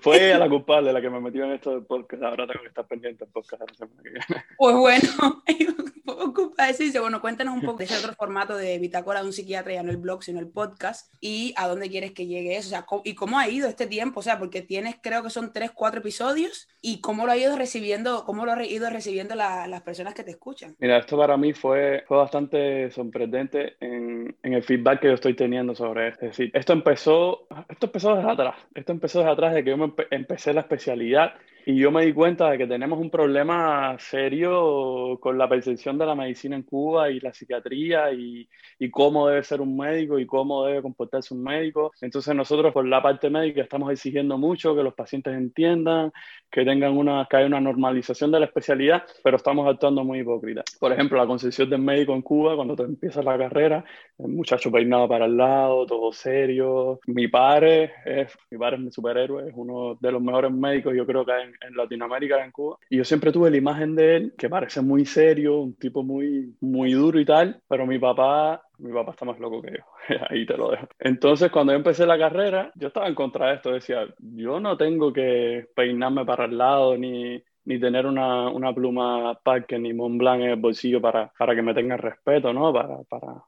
fue 0.00 0.32
a 0.32 0.38
la 0.38 0.48
culpable 0.48 0.92
la 0.92 1.00
que 1.00 1.10
me 1.10 1.20
metió 1.20 1.44
en 1.44 1.52
esto 1.52 1.70
del 1.70 1.84
podcast. 1.84 2.22
Ahora 2.22 2.46
tengo 2.46 2.62
que 2.62 2.68
estar 2.68 2.86
pendiente 2.86 3.24
del 3.24 3.32
podcast 3.32 3.62
la 3.68 3.74
semana 3.74 4.02
que 4.02 4.10
viene. 4.10 4.44
Pues 4.56 4.76
bueno, 4.76 5.42
culpa 6.36 6.66
decirse. 6.66 7.00
Bueno, 7.00 7.20
cuéntanos 7.20 7.54
un 7.54 7.62
poco 7.62 7.78
de 7.78 7.84
ese 7.84 7.96
otro 7.96 8.12
formato 8.14 8.56
de 8.56 8.78
bitácora 8.78 9.20
de 9.20 9.26
un 9.26 9.32
psiquiatra, 9.32 9.72
ya 9.72 9.82
no 9.82 9.90
el 9.90 9.96
blog, 9.96 10.22
sino 10.22 10.38
el 10.38 10.48
podcast. 10.48 11.12
Y 11.20 11.54
a 11.56 11.66
dónde 11.66 11.88
quieres 11.88 12.12
que 12.12 12.26
llegue 12.26 12.56
eso. 12.56 12.68
O 12.68 12.70
sea, 12.70 12.86
y 13.04 13.14
cómo 13.14 13.38
ha 13.38 13.48
ido 13.48 13.68
este 13.68 13.86
tiempo. 13.86 14.20
O 14.20 14.22
sea, 14.22 14.38
porque 14.38 14.62
tienes, 14.62 14.96
creo 15.02 15.22
que 15.22 15.30
son 15.30 15.52
tres, 15.52 15.70
cuatro 15.72 16.00
episodios. 16.00 16.68
Y 16.80 17.00
cómo 17.00 17.26
lo 17.26 17.32
ha 17.32 17.36
ido 17.36 17.56
recibiendo, 17.56 18.24
cómo 18.24 18.44
lo 18.44 18.52
ha 18.52 18.64
ido 18.64 18.88
recibiendo 18.90 19.34
las 19.34 19.82
personas 19.82 20.14
que 20.14 20.22
te 20.22 20.30
escuchan. 20.30 20.76
Mira, 20.78 20.98
esto 20.98 21.16
para 21.16 21.36
mí 21.36 21.52
fue, 21.52 22.04
fue 22.06 22.18
bastante 22.18 22.90
sorprendente 22.90 23.76
en, 23.80 24.36
en 24.42 24.52
el 24.52 24.62
feedback 24.62 25.00
que 25.00 25.08
yo 25.08 25.14
estoy 25.14 25.34
teniendo 25.34 25.74
sobre 25.74 26.08
esto. 26.08 26.26
Es 26.26 26.32
decir, 26.32 26.50
esto 26.54 26.72
empezó, 26.72 27.48
esto 27.68 27.86
empezó 27.86 28.14
desde 28.14 28.30
atrás. 28.30 28.56
Esto 28.74 28.92
empezó 28.92 29.18
desde 29.18 29.32
atrás 29.32 29.54
de 29.54 29.64
que 29.66 29.70
yo 29.70 29.76
me 29.76 29.92
empecé 30.12 30.54
la 30.54 30.60
especialidad 30.60 31.34
y 31.68 31.74
yo 31.74 31.90
me 31.90 32.06
di 32.06 32.12
cuenta 32.12 32.48
de 32.48 32.58
que 32.58 32.66
tenemos 32.68 32.96
un 33.00 33.10
problema 33.10 33.96
serio 33.98 35.18
con 35.20 35.36
la 35.36 35.48
percepción 35.48 35.98
de 35.98 36.06
la 36.06 36.14
medicina 36.14 36.54
en 36.54 36.62
Cuba 36.62 37.10
y 37.10 37.18
la 37.18 37.34
psiquiatría 37.34 38.12
y, 38.12 38.48
y, 38.78 38.88
cómo 38.88 39.26
debe 39.26 39.42
ser 39.42 39.60
un 39.60 39.76
médico 39.76 40.20
y 40.20 40.26
cómo 40.26 40.64
debe 40.64 40.80
comportarse 40.80 41.34
un 41.34 41.42
médico. 41.42 41.90
Entonces 42.00 42.36
nosotros 42.36 42.72
por 42.72 42.86
la 42.86 43.02
parte 43.02 43.30
médica 43.30 43.62
estamos 43.62 43.90
exigiendo 43.90 44.38
mucho 44.38 44.76
que 44.76 44.84
los 44.84 44.94
pacientes 44.94 45.34
entiendan, 45.34 46.12
que 46.52 46.64
tengan 46.64 46.96
una, 46.96 47.26
que 47.28 47.36
haya 47.36 47.46
una 47.46 47.60
normalización 47.60 48.30
de 48.30 48.38
la 48.38 48.46
especialidad, 48.46 49.02
pero 49.24 49.36
estamos 49.36 49.68
actuando 49.68 50.04
muy 50.04 50.20
hipócrita. 50.20 50.62
Por 50.78 50.92
ejemplo, 50.92 51.18
la 51.18 51.26
concepción 51.26 51.68
del 51.68 51.82
médico 51.82 52.14
en 52.14 52.22
Cuba, 52.22 52.54
cuando 52.54 52.76
te 52.76 52.84
empiezas 52.84 53.24
la 53.24 53.36
carrera, 53.36 53.84
el 54.18 54.28
muchacho 54.28 54.70
peinado 54.70 55.08
para 55.08 55.26
el 55.26 55.36
lado, 55.36 55.84
todo 55.84 56.12
serio. 56.12 57.00
Mi 57.08 57.26
padre 57.26 57.92
es, 58.04 58.38
mi 58.52 58.56
padre 58.58 58.76
es 58.76 58.82
mi 58.82 58.92
superhéroe, 58.92 59.48
es 59.48 59.54
uno 59.56 59.98
de 60.00 60.12
los 60.12 60.22
mejores 60.22 60.52
médicos, 60.52 60.94
yo 60.94 61.04
creo 61.04 61.26
que 61.26 61.32
hay 61.32 61.42
en, 61.42 61.55
Latinoamérica, 61.74 62.44
en 62.44 62.52
Cuba. 62.52 62.78
Y 62.90 62.98
yo 62.98 63.04
siempre 63.04 63.32
tuve 63.32 63.50
la 63.50 63.56
imagen 63.56 63.94
de 63.94 64.16
él, 64.16 64.34
que 64.36 64.48
parece 64.48 64.80
muy 64.80 65.04
serio, 65.04 65.58
un 65.58 65.74
tipo 65.74 66.02
muy, 66.02 66.54
muy 66.60 66.92
duro 66.92 67.18
y 67.18 67.24
tal, 67.24 67.60
pero 67.68 67.86
mi 67.86 67.98
papá 67.98 68.62
mi 68.78 68.92
papá 68.92 69.12
está 69.12 69.24
más 69.24 69.38
loco 69.38 69.62
que 69.62 69.70
yo, 69.70 69.84
ahí 70.28 70.46
te 70.46 70.56
lo 70.56 70.70
dejo. 70.70 70.88
Entonces, 70.98 71.50
cuando 71.50 71.72
yo 71.72 71.78
empecé 71.78 72.06
la 72.06 72.18
carrera, 72.18 72.72
yo 72.74 72.88
estaba 72.88 73.08
en 73.08 73.14
contra 73.14 73.48
de 73.48 73.54
esto, 73.54 73.72
decía, 73.72 74.06
yo 74.18 74.60
no 74.60 74.76
tengo 74.76 75.12
que 75.12 75.68
peinarme 75.74 76.24
para 76.24 76.44
el 76.44 76.58
lado 76.58 76.96
ni, 76.96 77.42
ni 77.64 77.80
tener 77.80 78.06
una, 78.06 78.48
una 78.48 78.74
pluma 78.74 79.38
Parker 79.42 79.80
ni 79.80 79.92
Montblanc 79.92 80.42
en 80.42 80.50
el 80.50 80.56
bolsillo 80.56 81.00
para, 81.00 81.32
para 81.38 81.54
que 81.54 81.62
me 81.62 81.74
tengan 81.74 81.98
respeto, 81.98 82.52
¿no? 82.52 82.72
Para, 82.72 83.02
para, 83.04 83.44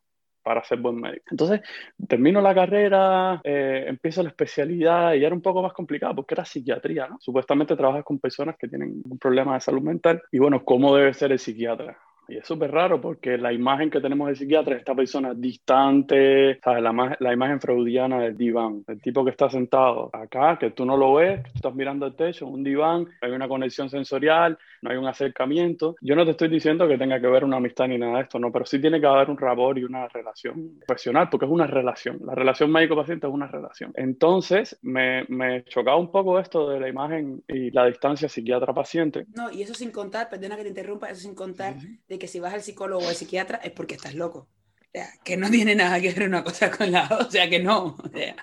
para 0.49 0.65
ser 0.65 0.79
buen 0.79 0.97
médico. 0.97 1.27
Entonces, 1.31 1.61
termino 2.09 2.41
la 2.41 2.55
carrera, 2.55 3.39
eh, 3.45 3.85
empiezo 3.87 4.23
la 4.23 4.31
especialidad 4.31 5.13
y 5.13 5.23
era 5.23 5.35
un 5.35 5.43
poco 5.43 5.63
más 5.63 5.75
complicado 5.75 6.15
porque 6.15 6.35
era 6.35 6.47
psiquiatría. 6.47 7.07
Supuestamente 7.21 7.77
trabajas 7.77 8.03
con 8.03 8.19
personas 8.19 8.57
que 8.57 8.67
tienen 8.67 9.03
un 9.05 9.19
problema 9.19 9.53
de 9.53 9.61
salud 9.61 9.83
mental 9.83 10.23
y 10.33 10.39
bueno, 10.39 10.65
¿cómo 10.65 10.97
debe 10.97 11.13
ser 11.13 11.33
el 11.33 11.39
psiquiatra? 11.39 11.99
Y 12.29 12.37
es 12.37 12.47
súper 12.47 12.71
raro 12.71 13.01
porque 13.01 13.39
la 13.39 13.53
imagen 13.53 13.91
que 13.91 14.01
tenemos 14.01 14.29
de 14.29 14.37
psiquiatra 14.37 14.75
es 14.75 14.81
esta 14.81 14.95
persona 14.95 15.33
distante, 15.35 16.61
¿sabes? 16.63 16.83
La, 16.83 17.17
la 17.19 17.33
imagen 17.33 17.61
freudiana 17.61 18.21
del 18.21 18.37
diván, 18.37 18.85
el 18.87 19.01
tipo 19.01 19.25
que 19.25 19.31
está 19.31 19.49
sentado 19.49 20.11
acá, 20.13 20.59
que 20.59 20.71
tú 20.71 20.85
no 20.85 20.97
lo 20.97 21.15
ves, 21.15 21.43
tú 21.45 21.51
estás 21.55 21.75
mirando 21.75 22.07
el 22.07 22.15
techo, 22.15 22.47
un 22.47 22.63
diván, 22.63 23.07
hay 23.23 23.31
una 23.31 23.49
conexión 23.49 23.89
sensorial, 23.89 24.59
no 24.83 24.91
hay 24.91 24.97
un 24.97 25.07
acercamiento. 25.07 25.97
Yo 26.03 26.15
no 26.15 26.25
te 26.25 26.33
estoy 26.33 26.49
diciendo 26.49 26.87
que 26.87 26.99
tenga 26.99 27.21
que 27.21 27.27
ver 27.27 27.45
una 27.45 27.57
amistad 27.57 27.89
ni 27.89 27.99
nada 27.99 28.17
de 28.17 28.23
esto, 28.23 28.39
no, 28.39 28.53
pero 28.53 28.67
sí 28.67 28.79
tiene 28.81 29.01
que 29.01 29.07
haber 29.07 29.31
un 29.31 29.39
rabor 29.39 29.79
y 29.79 29.85
una 29.85 30.07
relación 30.09 30.79
profesional, 30.87 31.29
porque 31.31 31.47
es 31.47 31.53
una 31.53 31.67
relación. 31.67 32.19
La 32.25 32.35
relación 32.35 32.71
médico-paciente 32.71 33.27
es 33.27 33.33
una 33.33 33.47
relación. 33.47 33.93
Entonces, 33.95 34.79
me, 34.83 35.25
me 35.29 35.65
chocaba 35.65 35.97
un 35.97 36.11
poco 36.11 36.39
esto 36.39 36.69
de 36.69 36.81
la 36.81 36.89
imagen 36.89 37.43
y 37.49 37.71
la 37.71 37.87
distancia 37.87 38.29
psiquiatra-paciente. 38.29 39.27
No, 39.35 39.51
y 39.51 39.63
eso 39.63 39.73
sin 39.73 39.91
contar, 39.91 40.29
perdona 40.29 40.57
que 40.57 40.63
te 40.63 40.69
interrumpa, 40.69 41.09
eso 41.09 41.23
sin 41.23 41.35
contar 41.35 41.75
de 42.09 42.18
que 42.19 42.29
si 42.29 42.41
vas 42.41 42.55
al 42.55 42.63
psicólogo 42.63 43.05
o 43.05 43.09
al 43.09 43.15
psiquiatra 43.15 43.61
es 43.63 43.73
porque 43.73 43.95
estás 43.95 44.15
loco. 44.15 44.49
O 44.81 44.91
sea, 44.93 45.09
que 45.25 45.37
no 45.37 45.51
tiene 45.51 45.75
nada 45.75 46.01
que 46.01 46.13
ver 46.13 46.29
una 46.29 46.43
cosa 46.43 46.71
con 46.71 46.91
la 46.91 47.05
otra, 47.05 47.19
o 47.19 47.31
sea, 47.31 47.49
que 47.49 47.59
no. 47.59 47.97
O 48.03 48.09
sea, 48.13 48.37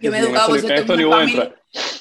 yo 0.00 0.10
me 0.10 0.18
he 0.18 0.20
educado, 0.20 0.48
por 0.48 0.60
suerte, 0.60 0.86
con 0.86 1.04
una 1.04 1.16
familia, 1.16 1.54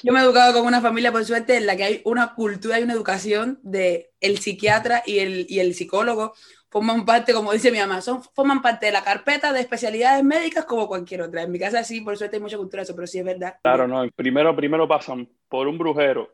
yo 0.04 0.14
me 0.14 0.20
he 0.20 0.24
educado 0.24 0.54
con 0.54 0.66
una 0.66 0.82
familia, 0.82 1.12
por 1.12 1.26
suerte, 1.26 1.58
en 1.58 1.66
la 1.66 1.76
que 1.76 1.84
hay 1.84 2.02
una 2.06 2.34
cultura 2.34 2.80
y 2.80 2.84
una 2.84 2.94
educación 2.94 3.60
de 3.62 4.12
el 4.22 4.40
psiquiatra 4.40 5.04
y 5.06 5.20
el, 5.20 5.46
y 5.50 5.60
el 5.60 5.74
psicólogo 5.74 6.34
forman 6.70 7.06
parte, 7.06 7.34
como 7.34 7.52
dice 7.52 7.72
mi 7.72 7.80
mamá, 7.80 8.02
son, 8.02 8.24
forman 8.24 8.62
parte 8.62 8.86
de 8.86 8.92
la 8.92 9.04
carpeta 9.04 9.52
de 9.52 9.60
especialidades 9.60 10.24
médicas 10.24 10.66
como 10.66 10.88
cualquier 10.88 11.24
otra. 11.24 11.42
En 11.42 11.52
mi 11.52 11.60
casa 11.60 11.84
sí, 11.84 12.02
por 12.02 12.16
suerte 12.18 12.38
hay 12.38 12.42
mucha 12.42 12.58
cultura 12.58 12.84
eso, 12.84 12.96
pero 12.96 13.08
sí 13.08 13.20
es 13.20 13.26
verdad. 13.26 13.56
Claro, 13.64 13.88
no, 13.88 14.08
primero, 14.16 14.56
primero 14.56 14.88
pasan 14.88 15.28
por 15.48 15.68
un 15.68 15.78
brujero, 15.78 16.30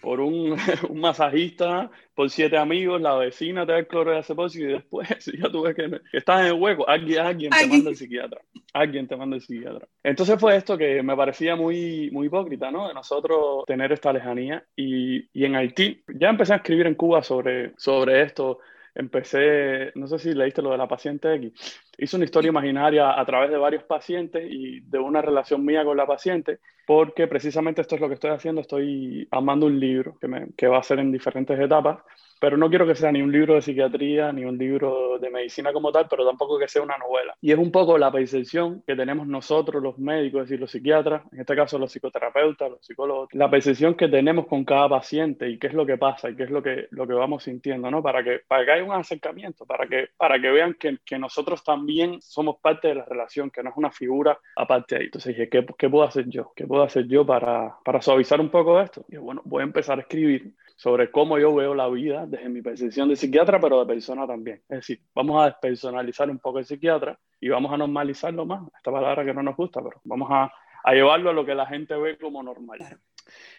por 0.00 0.20
un, 0.20 0.56
un, 0.88 1.00
masajista, 1.00 1.90
por 2.14 2.30
siete 2.30 2.56
amigos, 2.56 3.00
la 3.00 3.14
vecina 3.16 3.64
te 3.64 3.72
da 3.72 3.78
el 3.78 3.86
cloro 3.86 4.10
de 4.10 4.22
y 4.54 4.64
después, 4.64 5.08
ya 5.38 5.50
tú 5.50 5.62
ves 5.62 5.74
que, 5.74 6.00
estás 6.12 6.40
en 6.40 6.46
el 6.46 6.52
hueco, 6.54 6.88
alguien, 6.88 7.20
alguien 7.20 7.50
te 7.50 7.66
manda 7.66 7.90
el 7.90 7.96
psiquiatra. 7.96 8.40
Alguien 8.72 9.06
te 9.06 9.16
manda 9.16 9.36
el 9.36 9.42
psiquiatra. 9.42 9.86
Entonces 10.02 10.40
fue 10.40 10.56
esto 10.56 10.78
que 10.78 11.02
me 11.02 11.16
parecía 11.16 11.56
muy, 11.56 12.10
muy 12.10 12.26
hipócrita, 12.26 12.70
¿no? 12.70 12.88
De 12.88 12.94
nosotros 12.94 13.64
tener 13.66 13.92
esta 13.92 14.12
lejanía. 14.12 14.64
Y, 14.74 15.28
y 15.32 15.44
en 15.44 15.56
Haití, 15.56 16.02
ya 16.08 16.30
empecé 16.30 16.54
a 16.54 16.56
escribir 16.56 16.86
en 16.86 16.94
Cuba 16.94 17.22
sobre, 17.22 17.72
sobre 17.76 18.22
esto 18.22 18.60
empecé, 18.94 19.92
no 19.94 20.06
sé 20.06 20.18
si 20.18 20.34
leíste 20.34 20.62
lo 20.62 20.70
de 20.70 20.78
la 20.78 20.88
paciente 20.88 21.34
X, 21.34 21.80
hice 21.98 22.16
una 22.16 22.24
historia 22.24 22.50
imaginaria 22.50 23.18
a 23.18 23.24
través 23.24 23.50
de 23.50 23.56
varios 23.56 23.84
pacientes 23.84 24.46
y 24.50 24.80
de 24.80 24.98
una 24.98 25.22
relación 25.22 25.64
mía 25.64 25.84
con 25.84 25.96
la 25.96 26.06
paciente, 26.06 26.60
porque 26.86 27.26
precisamente 27.26 27.80
esto 27.80 27.94
es 27.94 28.00
lo 28.00 28.08
que 28.08 28.14
estoy 28.14 28.30
haciendo, 28.30 28.60
estoy 28.60 29.26
amando 29.30 29.66
un 29.66 29.78
libro 29.78 30.18
que, 30.20 30.28
me, 30.28 30.48
que 30.56 30.66
va 30.66 30.78
a 30.78 30.82
ser 30.82 30.98
en 30.98 31.12
diferentes 31.12 31.58
etapas 31.58 31.98
pero 32.42 32.56
no 32.56 32.68
quiero 32.68 32.88
que 32.88 32.96
sea 32.96 33.12
ni 33.12 33.22
un 33.22 33.30
libro 33.30 33.54
de 33.54 33.62
psiquiatría 33.62 34.32
ni 34.32 34.44
un 34.44 34.58
libro 34.58 35.16
de 35.20 35.30
medicina 35.30 35.72
como 35.72 35.92
tal, 35.92 36.08
pero 36.10 36.26
tampoco 36.26 36.58
que 36.58 36.66
sea 36.66 36.82
una 36.82 36.98
novela. 36.98 37.36
Y 37.40 37.52
es 37.52 37.56
un 37.56 37.70
poco 37.70 37.96
la 37.96 38.10
percepción 38.10 38.82
que 38.84 38.96
tenemos 38.96 39.28
nosotros, 39.28 39.80
los 39.80 39.96
médicos, 39.96 40.40
es 40.42 40.48
decir, 40.48 40.60
los 40.60 40.72
psiquiatras, 40.72 41.22
en 41.32 41.38
este 41.38 41.54
caso 41.54 41.78
los 41.78 41.92
psicoterapeutas, 41.92 42.68
los 42.68 42.84
psicólogos, 42.84 43.28
la 43.32 43.48
percepción 43.48 43.94
que 43.94 44.08
tenemos 44.08 44.48
con 44.48 44.64
cada 44.64 44.88
paciente 44.88 45.48
y 45.48 45.56
qué 45.56 45.68
es 45.68 45.72
lo 45.72 45.86
que 45.86 45.98
pasa 45.98 46.30
y 46.30 46.34
qué 46.34 46.42
es 46.42 46.50
lo 46.50 46.64
que, 46.64 46.88
lo 46.90 47.06
que 47.06 47.14
vamos 47.14 47.44
sintiendo, 47.44 47.88
¿no? 47.92 48.02
Para 48.02 48.24
que, 48.24 48.40
para 48.48 48.64
que 48.64 48.72
haya 48.72 48.82
un 48.82 48.90
acercamiento, 48.90 49.64
para 49.64 49.86
que, 49.86 50.08
para 50.16 50.40
que 50.40 50.50
vean 50.50 50.74
que, 50.74 50.98
que 51.04 51.20
nosotros 51.20 51.62
también 51.62 52.20
somos 52.22 52.56
parte 52.60 52.88
de 52.88 52.96
la 52.96 53.04
relación, 53.04 53.52
que 53.52 53.62
no 53.62 53.70
es 53.70 53.76
una 53.76 53.92
figura 53.92 54.36
aparte 54.56 54.96
ahí. 54.96 55.04
Entonces 55.04 55.36
dije, 55.36 55.48
¿qué, 55.48 55.64
¿qué, 55.78 55.88
puedo 55.88 56.02
hacer 56.02 56.28
yo? 56.28 56.52
¿Qué 56.56 56.66
puedo 56.66 56.82
hacer 56.82 57.06
yo 57.06 57.24
para, 57.24 57.76
para 57.84 58.02
suavizar 58.02 58.40
un 58.40 58.50
poco 58.50 58.80
esto? 58.80 59.04
Y 59.08 59.16
bueno, 59.16 59.42
voy 59.44 59.60
a 59.60 59.64
empezar 59.64 59.98
a 59.98 60.02
escribir 60.02 60.54
sobre 60.82 61.12
cómo 61.12 61.38
yo 61.38 61.54
veo 61.54 61.76
la 61.76 61.88
vida 61.88 62.26
desde 62.26 62.48
mi 62.48 62.60
percepción 62.60 63.08
de 63.08 63.14
psiquiatra, 63.14 63.60
pero 63.60 63.78
de 63.78 63.86
persona 63.86 64.26
también. 64.26 64.62
Es 64.68 64.78
decir, 64.78 64.98
vamos 65.14 65.40
a 65.40 65.44
despersonalizar 65.44 66.28
un 66.28 66.40
poco 66.40 66.58
el 66.58 66.64
psiquiatra 66.64 67.16
y 67.40 67.50
vamos 67.50 67.72
a 67.72 67.76
normalizarlo 67.76 68.44
más, 68.44 68.62
esta 68.76 68.90
palabra 68.90 69.24
que 69.24 69.32
no 69.32 69.44
nos 69.44 69.56
gusta, 69.56 69.80
pero 69.80 70.00
vamos 70.02 70.28
a, 70.32 70.52
a 70.82 70.92
llevarlo 70.92 71.30
a 71.30 71.34
lo 71.34 71.46
que 71.46 71.54
la 71.54 71.66
gente 71.66 71.94
ve 71.94 72.18
como 72.18 72.42
normal. 72.42 72.80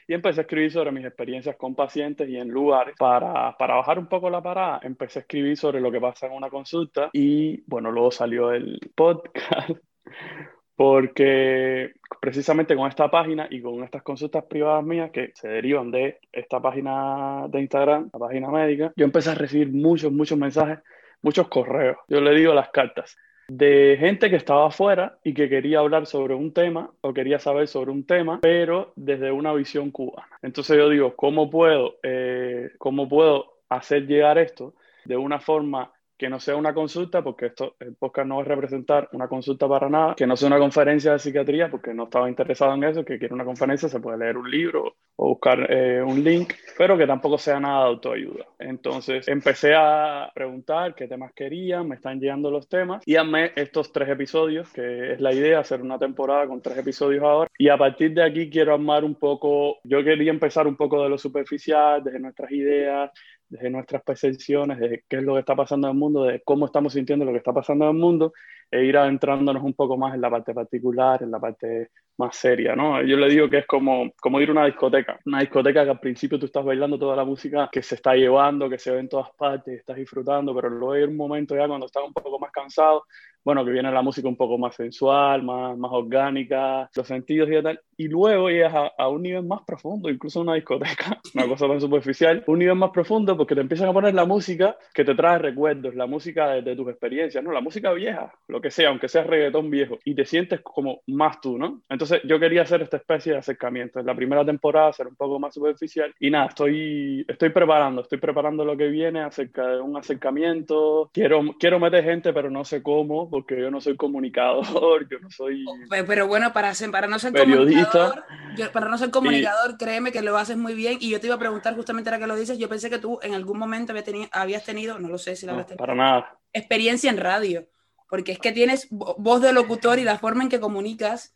Y 0.06 0.14
empecé 0.14 0.42
a 0.42 0.44
escribir 0.44 0.70
sobre 0.70 0.92
mis 0.92 1.06
experiencias 1.06 1.56
con 1.56 1.76
pacientes 1.76 2.28
y 2.28 2.36
en 2.36 2.50
lugares. 2.50 2.94
Para, 3.00 3.56
para, 3.58 3.76
bajar 3.76 4.00
un 4.00 4.08
poco 4.08 4.30
la 4.30 4.44
parada, 4.44 4.82
empecé 4.84 5.20
a 5.20 5.22
escribir 5.22 5.56
sobre 5.56 5.80
lo 5.80 5.94
que 5.94 6.02
pasa 6.02 6.28
en 6.28 6.34
una 6.34 6.50
consulta 6.50 7.10
y 7.14 7.64
bueno, 7.68 7.90
luego 7.90 8.12
salió 8.12 8.52
el 8.52 8.78
podcast 8.94 9.78
porque 10.84 11.94
precisamente 12.20 12.76
con 12.76 12.90
esta 12.90 13.10
página 13.10 13.48
y 13.50 13.62
con 13.62 13.86
estas 13.86 14.04
consultas 14.04 14.44
privadas 14.44 14.84
mías 14.84 15.12
que 15.12 15.32
se 15.34 15.48
derivan 15.48 15.92
de 15.92 16.20
esta 16.30 16.62
página 16.62 17.46
de 17.48 17.62
Instagram, 17.62 18.10
la 18.12 18.20
página 18.20 18.50
médica, 18.50 18.92
yo 18.98 19.06
empecé 19.06 19.30
a 19.30 19.36
recibir 19.36 19.72
muchos, 19.72 20.12
muchos 20.12 20.38
mensajes, 20.38 20.80
muchos 21.22 21.48
correos, 21.48 21.96
yo 22.10 22.20
le 22.20 22.36
digo 22.36 22.54
las 22.54 22.68
cartas, 22.72 23.16
de 23.48 23.96
gente 23.98 24.30
que 24.30 24.36
estaba 24.36 24.68
afuera 24.68 25.20
y 25.24 25.34
que 25.34 25.48
quería 25.48 25.80
hablar 25.80 26.06
sobre 26.06 26.34
un 26.34 26.52
tema 26.52 26.92
o 27.00 27.14
quería 27.14 27.40
saber 27.40 27.70
sobre 27.70 27.92
un 27.92 28.06
tema, 28.06 28.40
pero 28.42 28.92
desde 28.98 29.32
una 29.32 29.54
visión 29.54 29.90
cubana. 29.90 30.38
Entonces 30.42 30.76
yo 30.76 30.90
digo, 30.90 31.16
¿cómo 31.16 31.50
puedo, 31.50 31.96
eh, 32.04 32.72
cómo 32.78 33.08
puedo 33.08 33.54
hacer 33.70 34.06
llegar 34.06 34.38
esto 34.38 34.74
de 35.06 35.16
una 35.16 35.40
forma 35.40 35.94
que 36.24 36.30
no 36.30 36.40
sea 36.40 36.56
una 36.56 36.74
consulta, 36.74 37.22
porque 37.22 37.48
esto, 37.48 37.76
el 37.82 37.96
podcast 37.96 38.26
no 38.30 38.38
va 38.38 38.44
a 38.44 38.46
representar 38.46 39.10
una 39.12 39.28
consulta 39.28 39.68
para 39.68 39.90
nada, 39.90 40.16
que 40.16 40.26
no 40.26 40.38
sea 40.38 40.48
una 40.48 40.58
conferencia 40.58 41.12
de 41.12 41.20
psiquiatría, 41.20 41.70
porque 41.70 41.94
no 41.94 42.06
estaba 42.06 42.30
interesado 42.30 42.74
en 42.76 42.86
eso, 42.86 43.04
que 43.04 43.20
quiere 43.20 43.34
una 43.34 43.44
conferencia, 43.44 43.90
se 43.90 44.00
puede 44.00 44.20
leer 44.20 44.38
un 44.38 44.50
libro 44.50 44.96
o 45.18 45.28
buscar 45.28 45.70
eh, 45.70 46.02
un 46.02 46.24
link, 46.24 46.54
pero 46.78 46.98
que 46.98 47.06
tampoco 47.06 47.38
sea 47.38 47.60
nada 47.60 47.84
de 47.84 47.90
autoayuda. 47.90 48.46
Entonces 48.58 49.28
empecé 49.28 49.74
a 49.76 50.32
preguntar 50.34 50.96
qué 50.96 51.10
temas 51.10 51.34
querían, 51.34 51.90
me 51.90 51.96
están 51.96 52.22
llegando 52.22 52.50
los 52.50 52.70
temas, 52.70 53.04
y 53.06 53.18
amé 53.18 53.52
estos 53.58 53.92
tres 53.92 54.08
episodios, 54.08 54.72
que 54.72 55.12
es 55.12 55.20
la 55.20 55.34
idea, 55.34 55.60
hacer 55.60 55.82
una 55.82 56.00
temporada 56.00 56.48
con 56.48 56.62
tres 56.62 56.78
episodios 56.78 57.22
ahora, 57.22 57.50
y 57.58 57.68
a 57.68 57.78
partir 57.78 58.14
de 58.14 58.24
aquí 58.24 58.50
quiero 58.50 58.74
armar 58.74 59.04
un 59.04 59.16
poco, 59.16 59.80
yo 59.84 60.02
quería 60.06 60.32
empezar 60.32 60.68
un 60.68 60.78
poco 60.78 61.04
de 61.04 61.10
lo 61.10 61.18
superficial, 61.18 62.02
desde 62.02 62.22
nuestras 62.22 62.50
ideas, 62.54 63.12
desde 63.54 63.70
nuestras 63.70 64.02
percepciones, 64.04 64.80
de 64.80 65.04
qué 65.08 65.18
es 65.18 65.24
lo 65.24 65.36
que 65.36 65.42
está 65.42 65.56
pasando 65.56 65.88
en 65.88 65.94
el 65.94 66.00
mundo, 66.00 66.24
de 66.24 66.42
cómo 66.44 66.66
estamos 66.66 66.94
sintiendo 66.94 67.24
lo 67.24 67.32
que 67.32 67.38
está 67.38 67.54
pasando 67.54 67.86
en 67.86 67.92
el 67.92 67.98
mundo, 67.98 68.34
e 68.72 68.84
ir 68.84 68.98
adentrándonos 68.98 69.64
un 69.64 69.74
poco 69.74 69.96
más 69.96 70.16
en 70.16 70.22
la 70.22 70.30
parte 70.32 70.54
particular, 70.56 71.22
en 71.22 71.30
la 71.30 71.40
parte 71.40 71.92
más 72.18 72.36
seria, 72.36 72.76
¿no? 72.76 73.02
Yo 73.04 73.18
le 73.18 73.30
digo 73.30 73.50
que 73.50 73.60
es 73.60 73.68
como, 73.68 74.12
como 74.22 74.40
ir 74.40 74.50
a 74.50 74.52
una 74.52 74.66
discoteca, 74.66 75.20
una 75.26 75.40
discoteca 75.40 75.84
que 75.84 75.92
al 75.92 76.00
principio 76.00 76.40
tú 76.40 76.46
estás 76.46 76.64
bailando 76.64 77.00
toda 77.00 77.16
la 77.16 77.26
música 77.26 77.70
que 77.72 77.82
se 77.82 77.96
está 77.96 78.16
llevando, 78.16 78.70
que 78.70 78.78
se 78.78 78.92
ve 78.92 79.00
en 79.00 79.10
todas 79.10 79.32
partes, 79.32 79.80
estás 79.80 79.98
disfrutando, 79.98 80.54
pero 80.54 80.70
luego 80.70 80.94
hay 80.94 81.04
un 81.04 81.18
momento 81.18 81.56
ya 81.56 81.68
cuando 81.68 81.86
estás 81.86 82.04
un 82.06 82.14
poco 82.14 82.40
más 82.40 82.52
cansado, 82.52 83.04
bueno, 83.44 83.66
que 83.66 83.72
viene 83.72 83.92
la 83.92 84.02
música 84.02 84.28
un 84.28 84.38
poco 84.38 84.58
más 84.58 84.76
sensual, 84.76 85.44
más, 85.44 85.78
más 85.78 85.92
orgánica, 85.92 86.90
los 86.96 87.08
sentidos 87.08 87.50
y 87.52 87.62
tal, 87.62 87.80
y 87.98 88.08
luego 88.08 88.50
llegas 88.50 88.74
a, 88.74 88.92
a 88.98 89.10
un 89.10 89.22
nivel 89.22 89.44
más 89.44 89.62
profundo, 89.66 90.10
incluso 90.10 90.42
una 90.42 90.54
discoteca, 90.54 91.20
una 91.36 91.48
cosa 91.48 91.68
tan 91.68 91.82
superficial, 91.82 92.44
un 92.48 92.60
nivel 92.60 92.76
más 92.76 92.92
profundo 92.92 93.36
porque 93.36 93.56
te 93.56 93.62
empiezan 93.62 93.90
a 93.90 93.94
poner 93.94 94.14
la 94.14 94.26
música 94.26 94.78
que 94.94 95.04
te 95.04 95.16
trae 95.16 95.40
recuerdos, 95.40 95.96
la 95.96 96.06
música 96.08 96.52
de, 96.52 96.62
de 96.62 96.76
tus 96.76 96.88
experiencias, 96.88 97.44
¿no? 97.44 97.52
La 97.52 97.62
música 97.62 97.92
vieja, 97.92 98.34
lo 98.48 98.62
que 98.62 98.72
sea, 98.72 98.90
aunque 98.90 99.10
sea 99.10 99.24
reggaetón 99.24 99.70
viejo, 99.70 100.00
y 100.06 100.16
te 100.16 100.26
sientes 100.26 100.62
como 100.62 101.02
más 101.08 101.42
tú, 101.42 101.58
¿no? 101.58 101.82
Entonces 101.90 102.03
yo 102.24 102.40
quería 102.40 102.64
hacer 102.64 102.82
esta 102.82 102.98
especie 102.98 103.34
de 103.34 103.40
acercamiento, 103.40 104.00
en 104.00 104.06
la 104.06 104.16
primera 104.16 104.46
temporada 104.46 104.94
ser 104.94 105.08
un 105.08 105.16
poco 105.16 105.40
más 105.40 105.54
superficial, 105.54 106.14
y 106.20 106.30
nada, 106.30 106.48
estoy, 106.48 107.26
estoy 107.28 107.50
preparando, 107.50 108.02
estoy 108.02 108.18
preparando 108.18 108.66
lo 108.66 108.78
que 108.78 108.88
viene 108.88 109.22
acerca 109.22 109.68
de 109.68 109.82
un 109.82 109.98
acercamiento, 109.98 111.10
quiero, 111.14 111.42
quiero 111.60 111.80
meter 111.80 112.04
gente, 112.04 112.34
pero 112.34 112.50
no 112.50 112.64
sé 112.66 112.82
cómo, 112.82 113.30
porque 113.30 113.60
yo 113.60 113.72
no 113.72 113.82
soy 113.82 113.96
comunicador, 113.96 114.64
yo 115.10 115.20
no 115.20 115.30
soy... 115.30 115.66
Pero 115.90 116.28
bueno, 116.28 116.54
para, 116.54 116.74
para 116.92 117.08
no 117.08 117.20
ser 117.20 117.34
periodista, 117.34 117.92
comunicador, 117.92 118.72
para 118.72 118.90
no 118.90 118.98
ser 118.98 119.10
comunicador, 119.10 119.78
créeme 119.78 120.12
que 120.12 120.22
lo 120.22 120.38
haces 120.38 120.58
muy 120.58 120.74
bien, 120.74 120.98
y 121.00 121.10
yo 121.10 121.20
te 121.20 121.28
iba 121.28 121.36
a 121.36 121.40
preguntar 121.40 121.76
justamente 121.76 122.10
ahora 122.10 122.20
que 122.20 122.28
lo 122.28 122.36
dices, 122.36 122.58
yo 122.58 122.70
pensé 122.70 122.90
que 122.90 123.00
tú 123.00 123.20
en 123.22 123.34
algún 123.34 123.58
momento 123.58 123.92
había 123.92 124.04
tenido, 124.04 124.30
habías 124.32 124.64
tenido, 124.64 125.00
no 125.00 125.08
lo 125.08 125.18
sé 125.18 125.36
si 125.36 125.46
la 125.46 125.54
no, 125.54 125.66
Para 125.66 125.96
nada. 125.96 126.38
Experiencia 126.52 127.10
en 127.10 127.18
radio 127.18 127.68
porque 128.14 128.34
es 128.34 128.38
que 128.38 128.52
tienes 128.52 128.90
voz 128.92 129.42
de 129.42 129.52
locutor 129.54 129.98
y 129.98 130.04
la 130.04 130.20
forma 130.20 130.44
en 130.44 130.50
que 130.50 130.60
comunicas, 130.60 131.34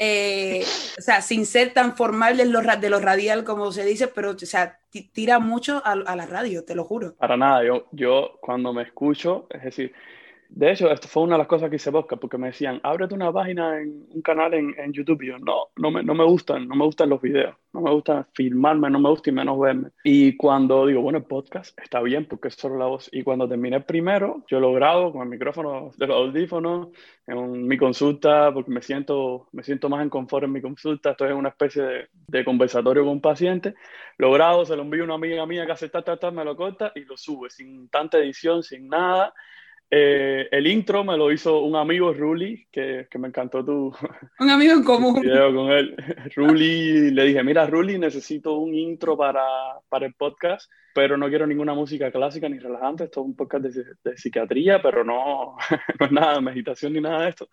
eh, 0.00 0.64
o 0.98 1.00
sea, 1.00 1.22
sin 1.22 1.46
ser 1.46 1.72
tan 1.72 1.96
formal 1.96 2.36
de 2.36 2.46
lo, 2.46 2.62
de 2.62 2.90
lo 2.90 2.98
radial 2.98 3.44
como 3.44 3.70
se 3.70 3.84
dice, 3.84 4.08
pero, 4.08 4.32
o 4.32 4.38
sea, 4.38 4.80
tira 5.12 5.38
mucho 5.38 5.80
a, 5.84 5.92
a, 5.92 6.16
la 6.16 6.26
radio, 6.26 6.64
te 6.64 6.74
lo 6.74 6.82
juro. 6.82 7.14
Para 7.14 7.36
nada, 7.36 7.64
yo, 7.64 7.86
yo 7.92 8.38
cuando 8.40 8.72
me 8.72 8.82
escucho, 8.82 9.46
es 9.50 9.62
decir, 9.62 9.92
de 10.52 10.72
hecho, 10.72 10.90
esto 10.90 11.06
fue 11.06 11.22
una 11.22 11.36
de 11.36 11.38
las 11.38 11.46
cosas 11.46 11.70
que 11.70 11.76
hice 11.76 11.92
podcast, 11.92 12.20
porque 12.20 12.36
me 12.36 12.48
decían, 12.48 12.80
ábrete 12.82 13.14
una 13.14 13.32
página 13.32 13.80
en 13.80 14.04
un 14.10 14.20
canal 14.20 14.52
en, 14.54 14.92
YouTube. 14.92 15.22
Y 15.22 15.28
yo, 15.28 15.38
no, 15.38 15.68
no 15.76 15.90
me, 15.92 16.02
no 16.02 16.12
me 16.12 16.24
gustan, 16.24 16.66
no 16.66 16.74
me 16.74 16.84
gustan 16.84 17.08
los 17.08 17.22
videos, 17.22 17.54
no 17.72 17.80
me 17.80 17.90
gusta 17.92 18.26
filmarme, 18.34 18.90
no 18.90 18.98
me 18.98 19.08
gusta 19.10 19.30
y 19.30 19.32
menos 19.32 19.58
verme. 19.60 19.90
Y 20.02 20.36
cuando 20.36 20.86
digo, 20.86 21.02
bueno, 21.02 21.18
el 21.18 21.24
podcast 21.24 21.78
está 21.80 22.00
bien 22.02 22.26
porque 22.26 22.48
es 22.48 22.54
solo 22.54 22.76
la 22.76 22.86
voz. 22.86 23.08
Y 23.12 23.22
cuando 23.22 23.48
terminé 23.48 23.80
primero, 23.80 24.44
yo 24.48 24.58
lo 24.58 24.72
grabo 24.72 25.12
con 25.12 25.22
el 25.22 25.28
micrófono 25.28 25.92
de 25.96 26.06
los 26.08 26.16
audífonos, 26.16 26.88
en 27.28 27.68
mi 27.68 27.78
consulta, 27.78 28.52
porque 28.52 28.72
me 28.72 28.82
siento, 28.82 29.48
me 29.52 29.62
siento 29.62 29.88
más 29.88 30.02
en 30.02 30.10
confort 30.10 30.44
en 30.44 30.52
mi 30.52 30.60
consulta. 30.60 31.12
Estoy 31.12 31.30
en 31.30 31.36
una 31.36 31.50
especie 31.50 31.82
de, 31.82 32.08
de 32.26 32.44
conversatorio 32.44 33.04
con 33.04 33.12
un 33.12 33.20
paciente. 33.20 33.74
Lo 34.18 34.32
grabo, 34.32 34.64
se 34.64 34.74
lo 34.74 34.82
envío 34.82 35.02
a 35.02 35.04
una 35.04 35.14
amiga 35.14 35.46
mía 35.46 35.64
que 35.64 35.72
hace 35.72 35.88
ta, 35.88 36.02
ta, 36.02 36.16
ta, 36.16 36.32
me 36.32 36.44
lo 36.44 36.56
corta 36.56 36.90
y 36.96 37.04
lo 37.04 37.16
sube 37.16 37.50
sin 37.50 37.88
tanta 37.88 38.18
edición, 38.18 38.64
sin 38.64 38.88
nada. 38.88 39.32
Eh, 39.92 40.48
el 40.52 40.68
intro 40.68 41.02
me 41.02 41.16
lo 41.16 41.32
hizo 41.32 41.62
un 41.62 41.74
amigo, 41.74 42.12
Ruli, 42.12 42.64
que, 42.70 43.08
que 43.10 43.18
me 43.18 43.26
encantó 43.26 43.64
tu... 43.64 43.92
Un 44.38 44.50
amigo 44.50 44.74
en 44.74 44.84
común. 44.84 45.20
video 45.20 45.52
con 45.52 45.70
él. 45.72 45.96
Ruli, 46.36 47.10
le 47.10 47.24
dije, 47.24 47.42
mira, 47.42 47.66
Ruli, 47.66 47.98
necesito 47.98 48.54
un 48.54 48.72
intro 48.72 49.16
para, 49.16 49.42
para 49.88 50.06
el 50.06 50.14
podcast, 50.14 50.70
pero 50.94 51.16
no 51.16 51.28
quiero 51.28 51.44
ninguna 51.44 51.74
música 51.74 52.12
clásica 52.12 52.48
ni 52.48 52.60
relajante. 52.60 53.04
Esto 53.04 53.20
es 53.20 53.26
un 53.26 53.34
podcast 53.34 53.64
de, 53.64 53.84
de 54.04 54.16
psiquiatría, 54.16 54.80
pero 54.80 55.02
no, 55.02 55.56
no 55.98 56.06
es 56.06 56.12
nada 56.12 56.34
de 56.34 56.40
meditación 56.40 56.92
ni 56.92 57.00
nada 57.00 57.24
de 57.24 57.30
esto. 57.30 57.48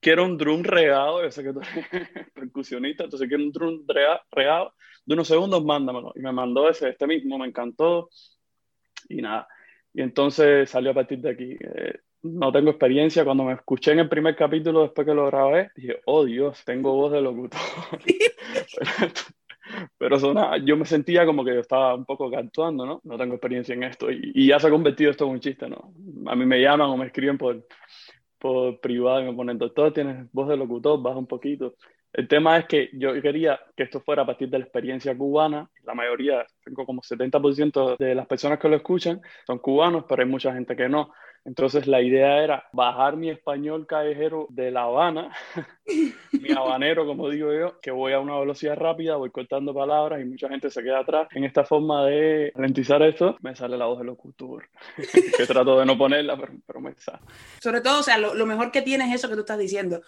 Quiero 0.00 0.24
un 0.24 0.36
drum 0.36 0.64
regado, 0.64 1.22
yo 1.22 1.30
sé 1.30 1.44
que 1.44 1.52
tú 1.52 1.60
eres 1.60 2.08
percusionista, 2.34 3.04
entonces 3.04 3.28
quiero 3.28 3.44
un 3.44 3.52
drum 3.52 3.84
regado 4.32 4.74
de 5.04 5.14
unos 5.14 5.28
segundos, 5.28 5.64
mándamelo. 5.64 6.12
Y 6.16 6.20
me 6.20 6.32
mandó 6.32 6.68
ese, 6.68 6.88
este 6.88 7.06
mismo, 7.06 7.38
me 7.38 7.46
encantó. 7.46 8.08
Y 9.08 9.22
nada, 9.22 9.46
y 9.92 10.02
entonces 10.02 10.70
salió 10.70 10.92
a 10.92 10.94
partir 10.94 11.20
de 11.20 11.30
aquí. 11.30 11.56
Eh, 11.60 11.98
no 12.22 12.52
tengo 12.52 12.70
experiencia. 12.70 13.24
Cuando 13.24 13.44
me 13.44 13.54
escuché 13.54 13.92
en 13.92 14.00
el 14.00 14.08
primer 14.08 14.36
capítulo, 14.36 14.82
después 14.82 15.06
que 15.06 15.14
lo 15.14 15.26
grabé, 15.26 15.70
dije, 15.74 16.00
oh 16.06 16.24
Dios, 16.24 16.62
tengo 16.64 16.94
voz 16.94 17.12
de 17.12 17.22
locutor. 17.22 17.60
pero, 19.98 19.98
pero 19.98 20.56
yo 20.58 20.76
me 20.76 20.84
sentía 20.84 21.26
como 21.26 21.44
que 21.44 21.54
yo 21.54 21.60
estaba 21.60 21.94
un 21.94 22.04
poco 22.04 22.30
actuando, 22.36 22.86
¿no? 22.86 23.00
No 23.04 23.18
tengo 23.18 23.34
experiencia 23.34 23.74
en 23.74 23.84
esto. 23.84 24.10
Y, 24.10 24.32
y, 24.34 24.48
ya 24.48 24.60
se 24.60 24.66
ha 24.66 24.70
convertido 24.70 25.10
esto 25.10 25.26
en 25.26 25.32
un 25.32 25.40
chiste, 25.40 25.68
¿no? 25.68 25.92
A 26.26 26.36
mí 26.36 26.46
me 26.46 26.60
llaman 26.60 26.90
o 26.90 26.96
me 26.96 27.06
escriben 27.06 27.38
por, 27.38 27.66
por 28.38 28.80
privado 28.80 29.20
y 29.20 29.24
me 29.24 29.34
ponen, 29.34 29.58
doctor, 29.58 29.92
tienes 29.92 30.30
voz 30.32 30.48
de 30.48 30.56
locutor, 30.56 31.02
baja 31.02 31.18
un 31.18 31.26
poquito. 31.26 31.74
El 32.12 32.26
tema 32.26 32.58
es 32.58 32.66
que 32.66 32.90
yo 32.92 33.12
quería 33.22 33.60
que 33.76 33.84
esto 33.84 34.00
fuera 34.00 34.22
a 34.22 34.26
partir 34.26 34.48
de 34.50 34.58
la 34.58 34.64
experiencia 34.64 35.16
cubana. 35.16 35.70
La 35.84 35.94
mayoría, 35.94 36.44
tengo 36.64 36.84
como 36.84 37.02
70% 37.02 37.96
de 37.98 38.14
las 38.14 38.26
personas 38.26 38.58
que 38.58 38.68
lo 38.68 38.76
escuchan 38.76 39.20
son 39.46 39.58
cubanos, 39.58 40.04
pero 40.08 40.22
hay 40.22 40.28
mucha 40.28 40.52
gente 40.52 40.74
que 40.74 40.88
no. 40.88 41.12
Entonces 41.44 41.86
la 41.86 42.02
idea 42.02 42.42
era 42.42 42.64
bajar 42.72 43.16
mi 43.16 43.30
español 43.30 43.86
callejero 43.86 44.46
de 44.50 44.70
La 44.70 44.82
Habana, 44.82 45.30
mi 46.32 46.52
habanero, 46.52 47.06
como 47.06 47.28
digo 47.28 47.52
yo, 47.52 47.80
que 47.80 47.90
voy 47.90 48.12
a 48.12 48.20
una 48.20 48.38
velocidad 48.38 48.76
rápida, 48.76 49.16
voy 49.16 49.30
cortando 49.30 49.74
palabras 49.74 50.20
y 50.20 50.24
mucha 50.24 50.48
gente 50.48 50.70
se 50.70 50.82
queda 50.82 51.00
atrás. 51.00 51.28
En 51.34 51.44
esta 51.44 51.64
forma 51.64 52.06
de 52.06 52.52
ralentizar 52.54 53.02
esto, 53.02 53.36
me 53.40 53.54
sale 53.54 53.76
la 53.76 53.86
voz 53.86 53.98
de 53.98 54.04
locutor, 54.04 54.68
que 55.36 55.46
trato 55.46 55.78
de 55.78 55.86
no 55.86 55.96
ponerla, 55.96 56.36
pero, 56.36 56.52
pero 56.66 56.80
me 56.80 56.94
sale. 56.96 57.20
Sobre 57.60 57.80
todo, 57.80 58.00
o 58.00 58.02
sea, 58.02 58.18
lo, 58.18 58.34
lo 58.34 58.46
mejor 58.46 58.70
que 58.70 58.82
tienes 58.82 59.08
es 59.08 59.16
eso 59.16 59.28
que 59.28 59.34
tú 59.34 59.40
estás 59.40 59.58
diciendo. 59.58 60.00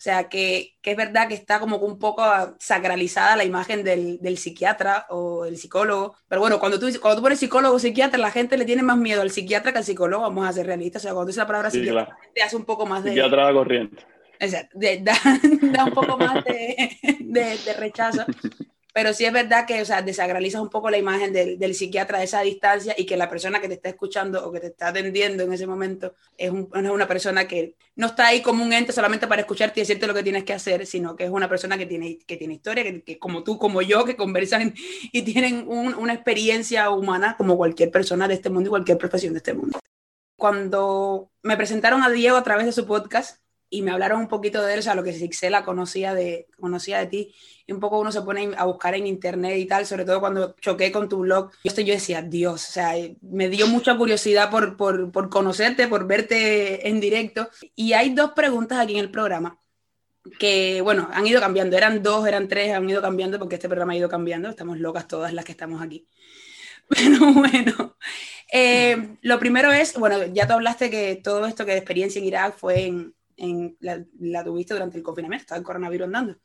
O 0.00 0.02
sea, 0.02 0.30
que, 0.30 0.78
que, 0.80 0.92
es 0.92 0.96
verdad 0.96 1.28
que 1.28 1.34
está 1.34 1.60
como 1.60 1.76
un 1.76 1.98
poco 1.98 2.24
sacralizada 2.58 3.36
la 3.36 3.44
imagen 3.44 3.84
del, 3.84 4.18
del, 4.22 4.38
psiquiatra 4.38 5.04
o 5.10 5.44
el 5.44 5.58
psicólogo. 5.58 6.16
Pero 6.26 6.40
bueno, 6.40 6.58
cuando 6.58 6.80
tú, 6.80 6.86
cuando 7.02 7.16
tú 7.16 7.22
pones 7.22 7.38
psicólogo 7.38 7.74
o 7.76 7.78
psiquiatra, 7.78 8.18
la 8.18 8.30
gente 8.30 8.56
le 8.56 8.64
tiene 8.64 8.82
más 8.82 8.96
miedo 8.96 9.20
al 9.20 9.30
psiquiatra 9.30 9.72
que 9.72 9.78
al 9.78 9.84
psicólogo, 9.84 10.22
vamos 10.22 10.48
a 10.48 10.54
ser 10.54 10.64
realistas. 10.64 11.02
O 11.02 11.04
sea, 11.04 11.12
cuando 11.12 11.26
dices 11.26 11.42
la 11.42 11.46
palabra 11.46 11.70
sí, 11.70 11.80
psiquiatra, 11.80 12.06
claro. 12.06 12.20
te 12.34 12.42
hace 12.42 12.56
un 12.56 12.64
poco 12.64 12.86
más 12.86 13.04
de... 13.04 13.10
Psiquiatra 13.10 13.52
corriente. 13.52 14.06
O 14.40 14.48
sea, 14.48 14.68
de, 14.74 15.00
da, 15.02 15.14
da, 15.72 15.84
un 15.84 15.92
poco 15.92 16.16
más 16.16 16.44
de, 16.44 16.98
de, 17.20 17.58
de 17.58 17.72
rechazo. 17.74 18.24
Pero 18.92 19.14
sí 19.14 19.24
es 19.24 19.32
verdad 19.32 19.66
que, 19.66 19.80
o 19.80 19.84
sea, 19.84 20.02
desagralizas 20.02 20.60
un 20.60 20.68
poco 20.68 20.90
la 20.90 20.98
imagen 20.98 21.32
del, 21.32 21.58
del, 21.58 21.74
psiquiatra 21.74 22.18
de 22.18 22.24
esa 22.24 22.40
distancia 22.40 22.94
y 22.96 23.06
que 23.06 23.16
la 23.16 23.30
persona 23.30 23.60
que 23.60 23.68
te 23.68 23.74
está 23.74 23.88
escuchando 23.88 24.44
o 24.44 24.50
que 24.50 24.58
te 24.58 24.66
está 24.68 24.88
atendiendo 24.88 25.44
en 25.44 25.52
ese 25.52 25.66
momento 25.66 26.14
es, 26.36 26.50
un, 26.50 26.68
es, 26.74 26.90
una 26.90 27.06
persona 27.06 27.46
que 27.46 27.76
no 27.94 28.08
está 28.08 28.26
ahí 28.26 28.42
como 28.42 28.64
un 28.64 28.72
ente 28.72 28.92
solamente 28.92 29.28
para 29.28 29.42
escucharte 29.42 29.78
y 29.78 29.82
decirte 29.82 30.08
lo 30.08 30.14
que 30.14 30.24
tienes 30.24 30.44
que 30.44 30.54
hacer, 30.54 30.86
sino 30.86 31.14
que 31.14 31.24
es 31.24 31.30
una 31.30 31.48
persona 31.48 31.78
que 31.78 31.86
tiene, 31.86 32.18
que 32.26 32.36
tiene 32.36 32.54
historia, 32.54 32.82
que, 32.82 33.02
que 33.04 33.18
como 33.18 33.44
tú, 33.44 33.58
como 33.58 33.80
yo, 33.80 34.04
que 34.04 34.16
conversan 34.16 34.74
y 35.12 35.22
tienen 35.22 35.66
un, 35.68 35.94
una 35.94 36.14
experiencia 36.14 36.90
humana 36.90 37.36
como 37.38 37.56
cualquier 37.56 37.92
persona 37.92 38.26
de 38.26 38.34
este 38.34 38.50
mundo 38.50 38.68
y 38.68 38.70
cualquier 38.70 38.98
profesión 38.98 39.34
de 39.34 39.38
este 39.38 39.54
mundo. 39.54 39.78
Cuando 40.36 41.30
me 41.42 41.56
presentaron 41.56 42.02
a 42.02 42.10
Diego 42.10 42.36
a 42.36 42.42
través 42.42 42.66
de 42.66 42.72
su 42.72 42.86
podcast, 42.86 43.38
y 43.70 43.82
me 43.82 43.92
hablaron 43.92 44.20
un 44.20 44.28
poquito 44.28 44.62
de 44.62 44.74
él, 44.74 44.80
o 44.80 44.82
sea, 44.82 44.96
lo 44.96 45.04
que 45.04 45.12
Sixela 45.12 45.64
conocía 45.64 46.12
de, 46.12 46.48
conocía 46.58 46.98
de 46.98 47.06
ti, 47.06 47.34
y 47.66 47.72
un 47.72 47.78
poco 47.78 48.00
uno 48.00 48.10
se 48.10 48.20
pone 48.22 48.50
a 48.56 48.64
buscar 48.64 48.96
en 48.96 49.06
internet 49.06 49.56
y 49.58 49.66
tal, 49.66 49.86
sobre 49.86 50.04
todo 50.04 50.18
cuando 50.18 50.56
choqué 50.60 50.90
con 50.90 51.08
tu 51.08 51.20
blog, 51.20 51.52
yo, 51.62 51.72
yo 51.82 51.94
decía, 51.94 52.20
Dios, 52.20 52.68
o 52.68 52.72
sea, 52.72 52.94
me 53.22 53.48
dio 53.48 53.68
mucha 53.68 53.96
curiosidad 53.96 54.50
por, 54.50 54.76
por, 54.76 55.12
por 55.12 55.30
conocerte, 55.30 55.86
por 55.86 56.06
verte 56.06 56.88
en 56.88 57.00
directo, 57.00 57.48
y 57.76 57.92
hay 57.92 58.10
dos 58.10 58.32
preguntas 58.32 58.80
aquí 58.80 58.94
en 58.94 59.00
el 59.00 59.10
programa 59.10 59.60
que, 60.38 60.80
bueno, 60.82 61.08
han 61.12 61.26
ido 61.26 61.40
cambiando, 61.40 61.76
eran 61.76 62.02
dos, 62.02 62.26
eran 62.26 62.48
tres, 62.48 62.74
han 62.74 62.88
ido 62.88 63.00
cambiando 63.00 63.38
porque 63.38 63.54
este 63.54 63.68
programa 63.68 63.92
ha 63.92 63.96
ido 63.96 64.08
cambiando, 64.08 64.48
estamos 64.48 64.78
locas 64.78 65.08
todas 65.08 65.32
las 65.32 65.44
que 65.44 65.52
estamos 65.52 65.80
aquí. 65.80 66.06
Pero 66.88 67.32
bueno, 67.32 67.96
eh, 68.52 69.16
lo 69.22 69.38
primero 69.38 69.72
es, 69.72 69.96
bueno, 69.96 70.26
ya 70.26 70.46
tú 70.48 70.54
hablaste 70.54 70.90
que 70.90 71.14
todo 71.16 71.46
esto 71.46 71.64
que 71.64 71.72
de 71.72 71.78
experiencia 71.78 72.18
en 72.18 72.26
Irak 72.26 72.56
fue 72.58 72.86
en, 72.86 73.14
en, 73.40 73.76
la, 73.80 74.04
la, 74.18 74.44
tuviste 74.44 74.74
durante 74.74 74.98
el 74.98 75.02
confinamiento, 75.02 75.42
estaba 75.42 75.58
el 75.58 75.64
coronavirus 75.64 76.06
andando. 76.06 76.36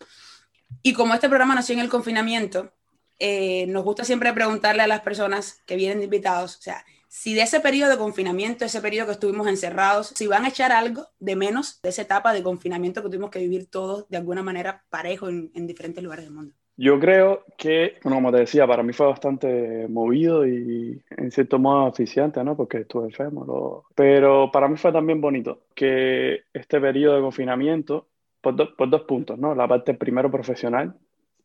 Y 0.81 0.93
como 0.93 1.13
este 1.13 1.27
programa 1.29 1.55
nació 1.55 1.73
en 1.73 1.81
el 1.81 1.89
confinamiento, 1.89 2.73
eh, 3.19 3.67
nos 3.67 3.83
gusta 3.83 4.03
siempre 4.03 4.33
preguntarle 4.33 4.83
a 4.83 4.87
las 4.87 5.01
personas 5.01 5.61
que 5.65 5.75
vienen 5.75 6.03
invitados, 6.03 6.57
o 6.57 6.61
sea, 6.61 6.83
si 7.07 7.33
de 7.33 7.43
ese 7.43 7.61
periodo 7.61 7.91
de 7.91 7.97
confinamiento, 7.97 8.65
ese 8.65 8.81
periodo 8.81 9.07
que 9.07 9.13
estuvimos 9.13 9.47
encerrados, 9.47 10.11
si 10.15 10.27
van 10.27 10.43
a 10.43 10.49
echar 10.49 10.73
algo 10.73 11.07
de 11.19 11.37
menos 11.37 11.81
de 11.81 11.89
esa 11.89 12.01
etapa 12.01 12.33
de 12.33 12.43
confinamiento 12.43 13.01
que 13.01 13.07
tuvimos 13.07 13.29
que 13.29 13.39
vivir 13.39 13.67
todos 13.67 14.05
de 14.09 14.17
alguna 14.17 14.43
manera 14.43 14.83
parejo 14.89 15.29
en, 15.29 15.49
en 15.55 15.65
diferentes 15.65 16.03
lugares 16.03 16.25
del 16.25 16.33
mundo. 16.33 16.55
Yo 16.77 16.99
creo 16.99 17.45
que, 17.57 17.95
bueno, 18.03 18.17
como 18.17 18.31
te 18.33 18.39
decía, 18.39 18.67
para 18.67 18.83
mí 18.83 18.91
fue 18.91 19.07
bastante 19.07 19.87
movido 19.87 20.45
y 20.45 21.01
en 21.09 21.31
cierto 21.31 21.57
modo 21.57 21.87
eficiente, 21.87 22.43
¿no? 22.43 22.57
Porque 22.57 22.79
estuve 22.79 23.05
enfermo. 23.05 23.45
Lo... 23.45 23.85
Pero 23.95 24.51
para 24.51 24.67
mí 24.67 24.75
fue 24.75 24.91
también 24.91 25.21
bonito 25.21 25.61
que 25.73 26.43
este 26.53 26.81
periodo 26.81 27.15
de 27.15 27.21
confinamiento, 27.21 28.09
por, 28.41 28.55
do, 28.57 28.75
por 28.75 28.89
dos 28.89 29.03
puntos, 29.03 29.39
¿no? 29.39 29.55
La 29.55 29.67
parte 29.67 29.93
primero 29.93 30.29
profesional, 30.29 30.95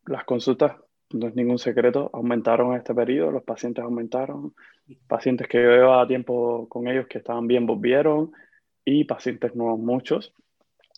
las 0.06 0.24
consultas, 0.24 0.76
no 1.12 1.28
es 1.28 1.34
ningún 1.36 1.58
secreto, 1.58 2.10
aumentaron 2.12 2.72
en 2.72 2.78
este 2.78 2.94
periodo, 2.94 3.30
los 3.30 3.44
pacientes 3.44 3.84
aumentaron, 3.84 4.54
pacientes 5.06 5.46
que 5.46 5.62
yo 5.62 5.70
llevaba 5.70 6.06
tiempo 6.08 6.68
con 6.68 6.88
ellos 6.88 7.06
que 7.06 7.18
estaban 7.18 7.46
bien 7.46 7.66
volvieron 7.66 8.32
y 8.84 9.04
pacientes 9.04 9.54
nuevos 9.54 9.78
muchos 9.78 10.34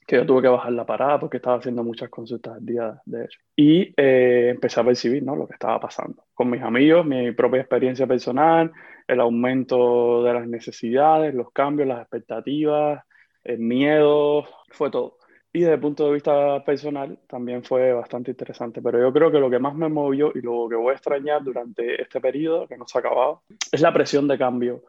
que 0.07 0.17
yo 0.17 0.27
tuve 0.27 0.43
que 0.43 0.49
bajar 0.49 0.73
la 0.73 0.85
parada 0.85 1.19
porque 1.21 1.39
estaba 1.39 1.57
haciendo 1.57 1.85
muchas 1.85 2.09
consultas 2.11 2.55
al 2.55 2.67
día, 2.67 3.01
de 3.05 3.25
hecho. 3.25 3.41
Y 3.57 3.93
eh, 3.97 4.49
empecé 4.51 4.81
a 4.81 4.85
percibir 4.85 5.23
¿no? 5.23 5.37
lo 5.37 5.47
que 5.47 5.55
estaba 5.55 5.79
pasando 5.81 6.25
con 6.35 6.51
mis 6.51 6.63
amigos, 6.63 7.07
mi 7.07 7.33
propia 7.33 7.61
experiencia 7.61 8.07
personal, 8.07 8.73
el 9.07 9.21
aumento 9.21 10.23
de 10.25 10.35
las 10.35 10.47
necesidades, 10.47 11.35
los 11.35 11.53
cambios, 11.53 11.89
las 11.89 12.01
expectativas, 12.01 13.05
el 13.45 13.59
miedo, 13.59 14.47
fue 14.71 14.91
todo. 14.91 15.19
Y 15.53 15.61
desde 15.61 15.75
el 15.75 15.81
punto 15.81 16.07
de 16.07 16.15
vista 16.15 16.65
personal 16.65 17.19
también 17.29 17.63
fue 17.63 17.93
bastante 17.93 18.31
interesante, 18.31 18.81
pero 18.81 18.99
yo 18.99 19.13
creo 19.13 19.31
que 19.31 19.39
lo 19.39 19.51
que 19.51 19.59
más 19.59 19.75
me 19.75 19.89
movió 19.89 20.33
y 20.35 20.41
lo 20.41 20.67
que 20.69 20.77
voy 20.77 20.93
a 20.93 20.95
extrañar 20.95 21.45
durante 21.45 22.01
este 22.01 22.21
periodo 22.21 22.67
que 22.67 22.79
no 22.79 22.87
se 22.87 22.97
ha 22.97 23.01
acabado 23.01 23.43
es 23.71 23.81
la 23.83 23.93
presión 23.93 24.27
de 24.29 24.39
cambio, 24.39 24.83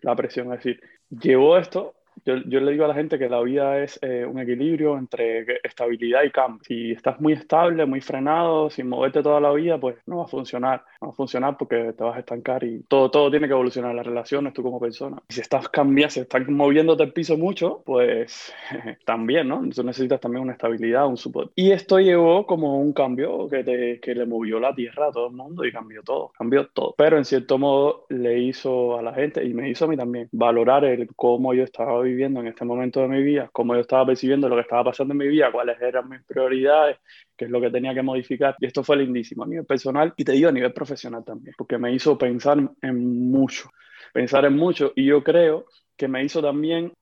la 0.00 0.16
presión, 0.16 0.52
es 0.52 0.64
decir, 0.64 0.80
llevó 1.10 1.58
esto 1.58 1.94
yo, 2.26 2.36
yo, 2.44 2.60
le 2.60 2.72
digo 2.72 2.84
a 2.84 2.88
la 2.88 2.94
gente 2.94 3.18
que 3.18 3.28
la 3.28 3.40
vida 3.40 3.78
es 3.82 4.00
eh, 4.02 4.26
un 4.26 4.40
equilibrio 4.40 4.98
entre 4.98 5.46
estabilidad 5.62 6.24
y 6.24 6.30
cambio. 6.30 6.60
Si 6.66 6.90
estás 6.90 7.20
muy 7.20 7.34
estable, 7.34 7.86
muy 7.86 8.00
frenado, 8.00 8.68
sin 8.68 8.88
moverte 8.88 9.22
toda 9.22 9.40
la 9.40 9.52
vida, 9.52 9.78
pues 9.78 9.96
no 10.06 10.18
va 10.18 10.24
a 10.24 10.26
funcionar. 10.26 10.84
No 11.00 11.08
va 11.08 11.12
a 11.12 11.16
funcionar 11.16 11.56
porque 11.56 11.92
te 11.92 12.02
vas 12.02 12.16
a 12.16 12.18
estancar 12.18 12.64
y 12.64 12.82
todo, 12.88 13.12
todo 13.12 13.30
tiene 13.30 13.46
que 13.46 13.52
evolucionar, 13.52 13.94
las 13.94 14.04
relaciones, 14.04 14.52
tú 14.52 14.64
como 14.64 14.80
persona. 14.80 15.22
Y 15.28 15.34
si 15.34 15.40
estás 15.40 15.68
cambiando, 15.68 16.10
si 16.10 16.20
estás 16.20 16.48
moviéndote 16.48 17.04
el 17.04 17.12
piso 17.12 17.36
mucho, 17.36 17.82
pues 17.86 18.52
también, 19.04 19.46
¿no? 19.46 19.62
Tú 19.72 19.84
necesitas 19.84 20.20
también 20.20 20.42
una 20.42 20.54
estabilidad, 20.54 21.06
un 21.06 21.16
support. 21.16 21.52
Y 21.54 21.70
esto 21.70 22.00
llevó 22.00 22.44
como 22.44 22.80
un 22.80 22.92
cambio 22.92 23.48
que, 23.48 23.62
te, 23.62 24.00
que 24.00 24.16
le 24.16 24.26
movió 24.26 24.58
la 24.58 24.74
tierra 24.74 25.08
a 25.08 25.12
todo 25.12 25.28
el 25.28 25.34
mundo 25.34 25.64
y 25.64 25.70
cambió 25.70 26.02
todo, 26.02 26.32
cambió 26.36 26.66
todo. 26.66 26.92
Pero 26.98 27.18
en 27.18 27.24
cierto 27.24 27.56
modo 27.56 28.06
le 28.08 28.40
hizo 28.40 28.98
a 28.98 29.02
la 29.02 29.14
gente 29.14 29.44
y 29.44 29.54
me 29.54 29.70
hizo 29.70 29.84
a 29.84 29.88
mí 29.88 29.96
también 29.96 30.28
valorar 30.32 30.84
el 30.84 31.06
cómo 31.14 31.54
yo 31.54 31.62
estaba 31.62 32.02
viviendo 32.02 32.15
en 32.24 32.46
este 32.46 32.64
momento 32.64 33.00
de 33.00 33.08
mi 33.08 33.22
vida, 33.22 33.48
cómo 33.52 33.74
yo 33.74 33.80
estaba 33.80 34.06
percibiendo 34.06 34.48
lo 34.48 34.56
que 34.56 34.62
estaba 34.62 34.84
pasando 34.84 35.12
en 35.12 35.18
mi 35.18 35.28
vida, 35.28 35.52
cuáles 35.52 35.80
eran 35.80 36.08
mis 36.08 36.22
prioridades, 36.24 36.98
qué 37.36 37.44
es 37.44 37.50
lo 37.50 37.60
que 37.60 37.70
tenía 37.70 37.94
que 37.94 38.02
modificar. 38.02 38.56
Y 38.58 38.66
esto 38.66 38.82
fue 38.82 38.96
lindísimo 38.96 39.44
a 39.44 39.46
nivel 39.46 39.66
personal 39.66 40.14
y 40.16 40.24
te 40.24 40.32
digo 40.32 40.48
a 40.48 40.52
nivel 40.52 40.72
profesional 40.72 41.24
también, 41.24 41.54
porque 41.56 41.78
me 41.78 41.92
hizo 41.92 42.16
pensar 42.16 42.58
en 42.82 43.30
mucho, 43.30 43.70
pensar 44.12 44.44
en 44.44 44.56
mucho 44.56 44.92
y 44.94 45.06
yo 45.06 45.22
creo 45.22 45.66
que 45.96 46.08
me 46.08 46.24
hizo 46.24 46.42
también 46.42 46.92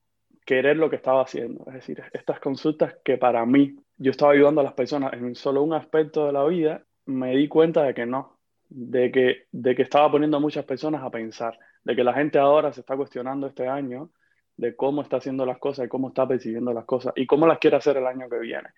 querer 0.45 0.77
lo 0.77 0.89
que 0.89 0.97
estaba 0.97 1.23
haciendo. 1.23 1.65
Es 1.67 1.73
decir, 1.75 2.03
estas 2.13 2.39
consultas 2.39 2.95
que 3.03 3.17
para 3.17 3.45
mí 3.45 3.75
yo 3.97 4.11
estaba 4.11 4.33
ayudando 4.33 4.61
a 4.61 4.63
las 4.63 4.73
personas 4.73 5.13
en 5.13 5.35
solo 5.35 5.63
un 5.63 5.73
aspecto 5.73 6.25
de 6.27 6.33
la 6.33 6.45
vida, 6.45 6.83
me 7.05 7.35
di 7.35 7.47
cuenta 7.47 7.83
de 7.83 7.93
que 7.93 8.05
no, 8.05 8.37
de 8.69 9.11
que, 9.11 9.47
de 9.51 9.75
que 9.75 9.81
estaba 9.81 10.11
poniendo 10.11 10.37
a 10.37 10.39
muchas 10.39 10.65
personas 10.65 11.03
a 11.03 11.09
pensar, 11.09 11.57
de 11.83 11.95
que 11.95 12.03
la 12.03 12.13
gente 12.13 12.37
ahora 12.37 12.73
se 12.73 12.81
está 12.81 12.95
cuestionando 12.95 13.47
este 13.47 13.67
año 13.67 14.09
de 14.57 14.75
cómo 14.75 15.01
está 15.01 15.17
haciendo 15.17 15.45
las 15.45 15.57
cosas 15.57 15.85
y 15.85 15.89
cómo 15.89 16.09
está 16.09 16.27
percibiendo 16.27 16.73
las 16.73 16.85
cosas 16.85 17.13
y 17.15 17.25
cómo 17.25 17.47
las 17.47 17.59
quiere 17.59 17.77
hacer 17.77 17.97
el 17.97 18.07
año 18.07 18.29
que 18.29 18.39
viene. 18.39 18.69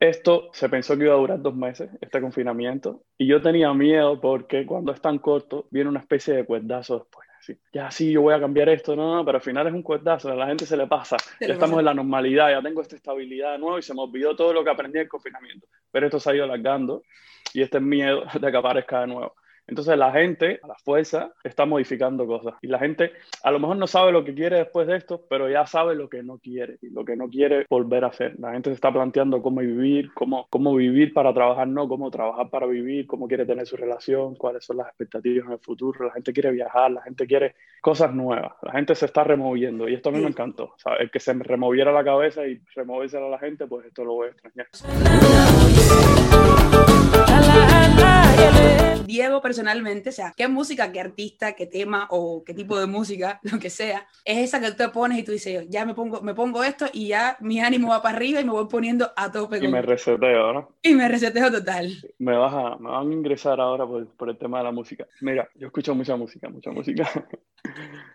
Esto 0.00 0.50
se 0.52 0.68
pensó 0.68 0.96
que 0.96 1.04
iba 1.04 1.14
a 1.14 1.18
durar 1.18 1.40
dos 1.40 1.54
meses, 1.54 1.88
este 2.00 2.20
confinamiento, 2.20 3.04
y 3.16 3.26
yo 3.26 3.40
tenía 3.40 3.72
miedo 3.72 4.20
porque 4.20 4.66
cuando 4.66 4.92
es 4.92 5.00
tan 5.00 5.18
corto 5.18 5.66
viene 5.70 5.88
una 5.88 6.00
especie 6.00 6.34
de 6.34 6.44
cuerdazo 6.44 6.98
después. 6.98 7.28
Así, 7.38 7.58
ya 7.72 7.90
sí, 7.90 8.10
yo 8.10 8.22
voy 8.22 8.34
a 8.34 8.40
cambiar 8.40 8.70
esto, 8.70 8.96
no, 8.96 9.16
no, 9.16 9.24
pero 9.24 9.36
al 9.36 9.42
final 9.42 9.66
es 9.66 9.72
un 9.72 9.82
cuerdazo, 9.82 10.32
a 10.32 10.34
la 10.34 10.46
gente 10.46 10.66
se 10.66 10.76
le 10.76 10.86
pasa, 10.86 11.16
ya 11.40 11.46
estamos 11.48 11.78
en 11.78 11.84
la 11.84 11.94
normalidad, 11.94 12.50
ya 12.50 12.62
tengo 12.62 12.80
esta 12.80 12.96
estabilidad 12.96 13.52
de 13.52 13.58
nuevo 13.58 13.78
y 13.78 13.82
se 13.82 13.94
me 13.94 14.00
olvidó 14.00 14.34
todo 14.34 14.52
lo 14.52 14.64
que 14.64 14.70
aprendí 14.70 14.98
en 14.98 15.04
el 15.04 15.08
confinamiento. 15.08 15.66
Pero 15.90 16.06
esto 16.06 16.18
se 16.18 16.30
ha 16.30 16.34
ido 16.34 16.44
alargando 16.44 17.02
y 17.52 17.62
este 17.62 17.80
miedo 17.80 18.24
de 18.40 18.50
que 18.50 18.56
aparezca 18.56 19.02
de 19.02 19.06
nuevo. 19.08 19.34
Entonces 19.66 19.96
la 19.96 20.12
gente, 20.12 20.60
a 20.62 20.68
la 20.68 20.74
fuerza, 20.76 21.32
está 21.42 21.64
modificando 21.64 22.26
cosas. 22.26 22.54
Y 22.62 22.68
la 22.68 22.78
gente 22.78 23.12
a 23.42 23.50
lo 23.50 23.58
mejor 23.58 23.76
no 23.76 23.86
sabe 23.86 24.12
lo 24.12 24.24
que 24.24 24.34
quiere 24.34 24.58
después 24.58 24.86
de 24.86 24.96
esto, 24.96 25.24
pero 25.28 25.48
ya 25.48 25.66
sabe 25.66 25.94
lo 25.94 26.08
que 26.08 26.22
no 26.22 26.38
quiere 26.38 26.78
y 26.82 26.90
lo 26.90 27.04
que 27.04 27.16
no 27.16 27.28
quiere 27.28 27.66
volver 27.68 28.04
a 28.04 28.08
hacer. 28.08 28.38
La 28.38 28.52
gente 28.52 28.70
se 28.70 28.74
está 28.74 28.92
planteando 28.92 29.42
cómo 29.42 29.60
vivir, 29.60 30.12
cómo, 30.14 30.46
cómo 30.50 30.74
vivir 30.74 31.14
para 31.14 31.32
trabajar, 31.32 31.66
no 31.68 31.88
cómo 31.88 32.10
trabajar 32.10 32.50
para 32.50 32.66
vivir, 32.66 33.06
cómo 33.06 33.26
quiere 33.26 33.46
tener 33.46 33.66
su 33.66 33.76
relación, 33.76 34.34
cuáles 34.34 34.64
son 34.64 34.76
las 34.78 34.88
expectativas 34.88 35.46
en 35.46 35.52
el 35.52 35.58
futuro. 35.58 36.06
La 36.06 36.12
gente 36.12 36.32
quiere 36.32 36.50
viajar, 36.50 36.90
la 36.90 37.02
gente 37.02 37.26
quiere 37.26 37.54
cosas 37.80 38.14
nuevas. 38.14 38.52
La 38.62 38.72
gente 38.72 38.94
se 38.94 39.06
está 39.06 39.24
removiendo 39.24 39.88
y 39.88 39.94
esto 39.94 40.10
a 40.10 40.12
mí 40.12 40.20
me 40.20 40.28
encantó. 40.28 40.74
El 40.98 41.10
que 41.10 41.20
se 41.20 41.34
me 41.34 41.44
removiera 41.44 41.92
la 41.92 42.04
cabeza 42.04 42.46
y 42.46 42.60
removerse 42.74 43.16
a 43.18 43.20
la 43.20 43.38
gente, 43.38 43.66
pues 43.66 43.86
esto 43.86 44.04
lo 44.04 44.14
voy 44.14 44.28
a 44.28 44.30
extrañar. 44.30 44.66
Diego 49.06 49.40
personalmente, 49.40 50.08
o 50.08 50.12
sea, 50.12 50.32
qué 50.36 50.48
música, 50.48 50.90
qué 50.90 51.00
artista, 51.00 51.52
qué 51.52 51.66
tema 51.66 52.08
o 52.10 52.42
qué 52.44 52.52
tipo 52.52 52.78
de 52.78 52.86
música, 52.86 53.38
lo 53.50 53.58
que 53.58 53.70
sea, 53.70 54.06
es 54.24 54.38
esa 54.38 54.60
que 54.60 54.70
tú 54.70 54.76
te 54.76 54.88
pones 54.88 55.18
y 55.18 55.22
tú 55.22 55.32
dices, 55.32 55.66
ya 55.68 55.84
me 55.84 55.94
pongo, 55.94 56.20
me 56.20 56.34
pongo 56.34 56.64
esto 56.64 56.86
y 56.92 57.08
ya 57.08 57.36
mi 57.40 57.60
ánimo 57.60 57.88
va 57.88 58.02
para 58.02 58.16
arriba 58.16 58.40
y 58.40 58.44
me 58.44 58.52
voy 58.52 58.66
poniendo 58.66 59.10
a 59.16 59.30
tope. 59.30 59.64
Y 59.64 59.68
me 59.68 59.82
reseteo, 59.82 60.52
¿no? 60.52 60.70
Y 60.82 60.94
me 60.94 61.08
reseteo 61.08 61.50
total. 61.50 61.92
Me, 62.18 62.36
vas 62.36 62.54
a, 62.54 62.76
me 62.76 62.90
van 62.90 63.08
a 63.08 63.12
ingresar 63.12 63.60
ahora 63.60 63.86
por, 63.86 64.06
por 64.08 64.28
el 64.28 64.36
tema 64.36 64.58
de 64.58 64.64
la 64.64 64.72
música. 64.72 65.06
Mira, 65.20 65.48
yo 65.54 65.68
escucho 65.68 65.94
mucha 65.94 66.16
música, 66.16 66.48
mucha 66.48 66.70
música. 66.72 67.08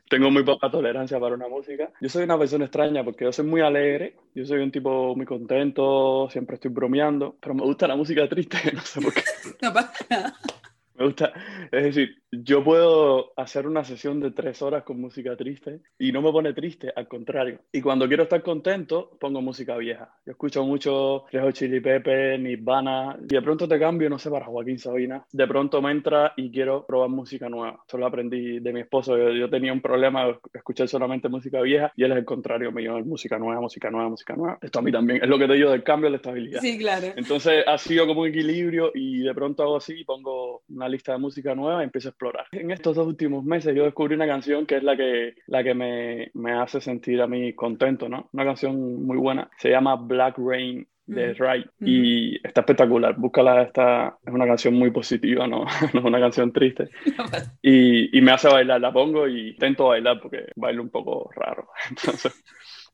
Tengo 0.10 0.32
muy 0.32 0.44
poca 0.44 0.72
tolerancia 0.72 1.20
para 1.20 1.36
una 1.36 1.48
música. 1.48 1.92
Yo 2.02 2.10
soy 2.10 2.24
una 2.24 2.38
persona 2.38 2.66
extraña 2.66 3.04
porque 3.04 3.26
yo 3.26 3.32
soy 3.32 3.46
muy 3.46 3.62
alegre, 3.62 4.16
yo 4.34 4.44
soy 4.44 4.60
un 4.60 4.72
tipo 4.72 5.16
muy 5.16 5.26
contento, 5.26 6.28
siempre 6.32 6.56
estoy 6.56 6.72
bromeando, 6.72 7.38
pero 7.40 7.54
me 7.54 7.64
gusta 7.64 7.88
la 7.88 7.96
música 7.96 8.28
triste, 8.28 8.58
no 8.74 8.82
sé 8.82 9.02
por 9.02 9.14
qué. 9.14 9.22
No 9.62 9.72
pasa 9.72 10.06
nada. 10.10 10.34
Me 10.96 11.06
gusta, 11.06 11.32
es 11.72 11.84
decir, 11.84 12.22
yo 12.32 12.64
puedo 12.64 13.34
hacer 13.38 13.68
una 13.68 13.84
sesión 13.84 14.20
de 14.20 14.32
tres 14.32 14.62
horas 14.62 14.84
con 14.84 15.02
música 15.02 15.36
triste 15.36 15.82
y 15.98 16.12
no 16.12 16.22
me 16.22 16.32
pone 16.32 16.54
triste, 16.54 16.92
al 16.96 17.08
contrario. 17.08 17.60
Y 17.72 17.82
cuando 17.82 18.08
quiero 18.08 18.24
estar 18.24 18.42
contento, 18.44 19.18
pongo 19.20 19.42
música 19.42 19.78
vieja. 19.78 20.14
Yo 20.26 20.32
escucho 20.32 20.64
mucho 20.64 21.26
Rejo 21.32 21.52
Chili 21.52 21.80
Pepe, 21.80 22.38
Nirvana, 22.38 23.18
y 23.22 23.34
de 23.34 23.42
pronto 23.42 23.68
te 23.68 23.80
cambio, 23.80 24.10
no 24.10 24.20
sé, 24.20 24.30
para 24.30 24.46
Joaquín 24.46 24.78
Sabina. 24.78 25.26
De 25.32 25.48
pronto 25.48 25.82
me 25.82 25.92
entra 25.92 26.34
y 26.38 26.52
quiero 26.52 26.86
probar 26.86 27.10
música 27.10 27.50
nueva. 27.50 27.84
Eso 27.88 27.98
lo 27.98 28.06
aprendí 28.06 28.60
de 28.60 28.74
mi 28.74 28.82
esposo. 28.82 29.18
Yo, 29.18 29.50
tenía 29.50 29.74
un 29.74 29.82
problema 29.82 30.26
de 30.26 30.38
escuchar 30.54 30.88
solamente 30.88 31.30
música 31.30 31.62
vieja 31.62 31.92
y 31.96 32.04
él 32.04 32.12
es 32.12 32.18
el 32.20 32.26
contrario 32.26 32.72
mío, 32.72 33.00
música 33.04 33.40
nueva, 33.40 33.60
música 33.62 33.90
nueva, 33.90 34.10
música 34.10 34.36
nueva. 34.36 34.60
Esto 34.62 34.80
a 34.80 34.82
mí 34.82 34.92
también 34.92 35.24
es 35.24 35.30
lo 35.30 35.40
que 35.40 35.48
te 35.48 35.54
digo 35.54 35.72
del 35.72 35.84
cambio 35.84 36.10
de 36.10 36.18
estabilidad. 36.18 36.62
Sí, 36.62 36.78
claro. 36.78 37.08
Entonces 37.16 37.64
ha 37.66 37.78
sido 37.78 38.06
como 38.06 38.22
un 38.22 38.28
equilibrio 38.28 38.92
y 38.94 39.20
de 39.20 39.34
pronto 39.34 39.64
hago 39.64 39.78
así 39.78 40.04
pongo 40.04 40.62
una 40.70 40.88
lista 40.88 41.14
de 41.14 41.18
música 41.18 41.56
nueva 41.56 41.82
y 41.82 41.86
empiezo 41.86 42.10
a 42.10 42.12
explorar. 42.20 42.48
En 42.52 42.72
estos 42.72 42.98
dos 42.98 43.08
últimos 43.08 43.46
meses 43.46 43.74
yo 43.74 43.86
descubrí 43.86 44.16
una 44.16 44.28
canción 44.28 44.66
que 44.66 44.78
es 44.78 44.84
la 44.84 44.98
que, 44.98 45.36
la 45.48 45.64
que 45.64 45.74
me, 45.74 46.32
me 46.34 46.52
hace 46.52 46.82
sentir 46.82 47.22
a 47.22 47.28
mí 47.28 47.54
contento, 47.54 48.10
¿no? 48.10 48.30
Una 48.34 48.44
canción 48.44 49.06
muy 49.06 49.18
buena. 49.18 49.50
Se 49.58 49.70
llama 49.70 49.96
Black 49.96 50.38
Rain 50.38 50.86
de 51.06 51.34
Ray 51.34 51.66
y 51.80 52.36
está 52.46 52.62
espectacular. 52.62 53.16
Búscala, 53.18 53.64
esta 53.64 54.18
es 54.24 54.34
una 54.34 54.46
canción 54.46 54.76
muy 54.76 54.92
positiva, 54.92 55.48
no, 55.48 55.66
no 55.94 56.00
es 56.00 56.06
una 56.06 56.20
canción 56.20 56.52
triste. 56.52 56.90
y, 57.62 58.16
y, 58.16 58.22
me 58.22 58.32
hace 58.32 58.48
bailar, 58.50 58.82
la 58.82 58.92
pongo 58.92 59.28
y 59.28 59.50
intento 59.50 59.88
bailar 59.88 60.20
porque 60.22 60.48
bailo 60.56 60.84
un 60.84 60.90
poco 60.90 61.32
raro. 61.36 61.70
Entonces, 61.90 62.34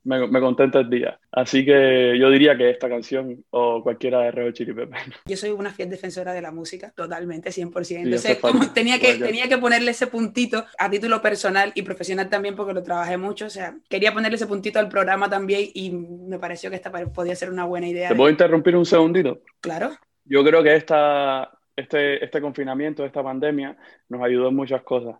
me, 0.05 0.27
me, 0.27 0.39
contenta 0.39 0.79
el 0.79 0.89
día. 0.89 1.19
Así 1.31 1.65
que 1.65 2.17
yo 2.17 2.29
diría 2.29 2.55
que 2.55 2.69
esta 2.69 2.87
canción 2.87 3.43
o 3.49 3.83
cualquiera 3.83 4.21
de 4.21 4.31
Reo 4.31 4.51
Chili 4.51 4.73
Pepe. 4.73 4.95
Yo 5.25 5.35
soy 5.35 5.49
una 5.49 5.71
fiel 5.71 5.89
defensora 5.89 6.31
de 6.31 6.41
la 6.41 6.51
música, 6.51 6.91
totalmente, 6.95 7.49
100%. 7.49 8.03
Entonces, 8.03 8.37
como 8.37 8.71
tenía 8.71 8.99
que, 8.99 9.15
tenía 9.15 9.49
que 9.49 9.57
ponerle 9.57 9.91
ese 9.91 10.07
puntito 10.07 10.63
a 10.77 10.89
título 10.89 11.21
personal 11.21 11.71
y 11.75 11.81
profesional 11.81 12.29
también, 12.29 12.55
porque 12.55 12.73
lo 12.73 12.83
trabajé 12.83 13.17
mucho, 13.17 13.47
o 13.47 13.49
sea, 13.49 13.75
quería 13.89 14.13
ponerle 14.13 14.35
ese 14.35 14.47
puntito 14.47 14.79
al 14.79 14.89
programa 14.89 15.29
también 15.29 15.69
y 15.73 15.91
me 15.91 16.39
pareció 16.39 16.69
que 16.69 16.75
esta 16.75 16.91
podía 16.91 17.35
ser 17.35 17.49
una 17.49 17.65
buena 17.65 17.87
idea. 17.87 18.09
¿Te 18.09 18.15
puedo 18.15 18.29
interrumpir 18.29 18.75
un 18.75 18.85
segundito? 18.85 19.41
Claro. 19.59 19.91
Yo 20.23 20.43
creo 20.43 20.63
que 20.63 20.75
esta, 20.75 21.51
este, 21.75 22.23
este 22.23 22.41
confinamiento, 22.41 23.03
esta 23.05 23.23
pandemia, 23.23 23.75
nos 24.09 24.21
ayudó 24.23 24.49
en 24.49 24.55
muchas 24.55 24.83
cosas. 24.83 25.15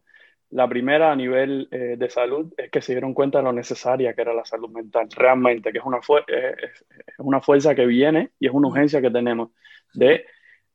La 0.52 0.68
primera 0.68 1.12
a 1.12 1.16
nivel 1.16 1.68
eh, 1.72 1.96
de 1.98 2.10
salud 2.10 2.54
es 2.56 2.70
que 2.70 2.82
se 2.82 2.94
dieron 2.94 3.14
cuenta 3.14 3.40
de 3.40 3.44
lo 3.44 3.52
necesaria 3.52 4.14
que 4.14 4.22
era 4.22 4.34
la 4.34 4.46
salud 4.46 4.70
mental, 4.70 5.08
realmente, 5.16 5.72
que 5.72 5.80
es 5.80 5.84
una, 5.84 6.00
eh, 6.28 6.56
es, 6.62 6.86
una 7.18 7.42
fuerza 7.42 7.74
que 7.74 7.86
viene 7.86 8.32
y 8.40 8.48
es 8.48 8.54
una 8.54 8.68
urgencia 8.68 9.02
que 9.02 9.10
tenemos 9.10 9.50
de 9.94 10.26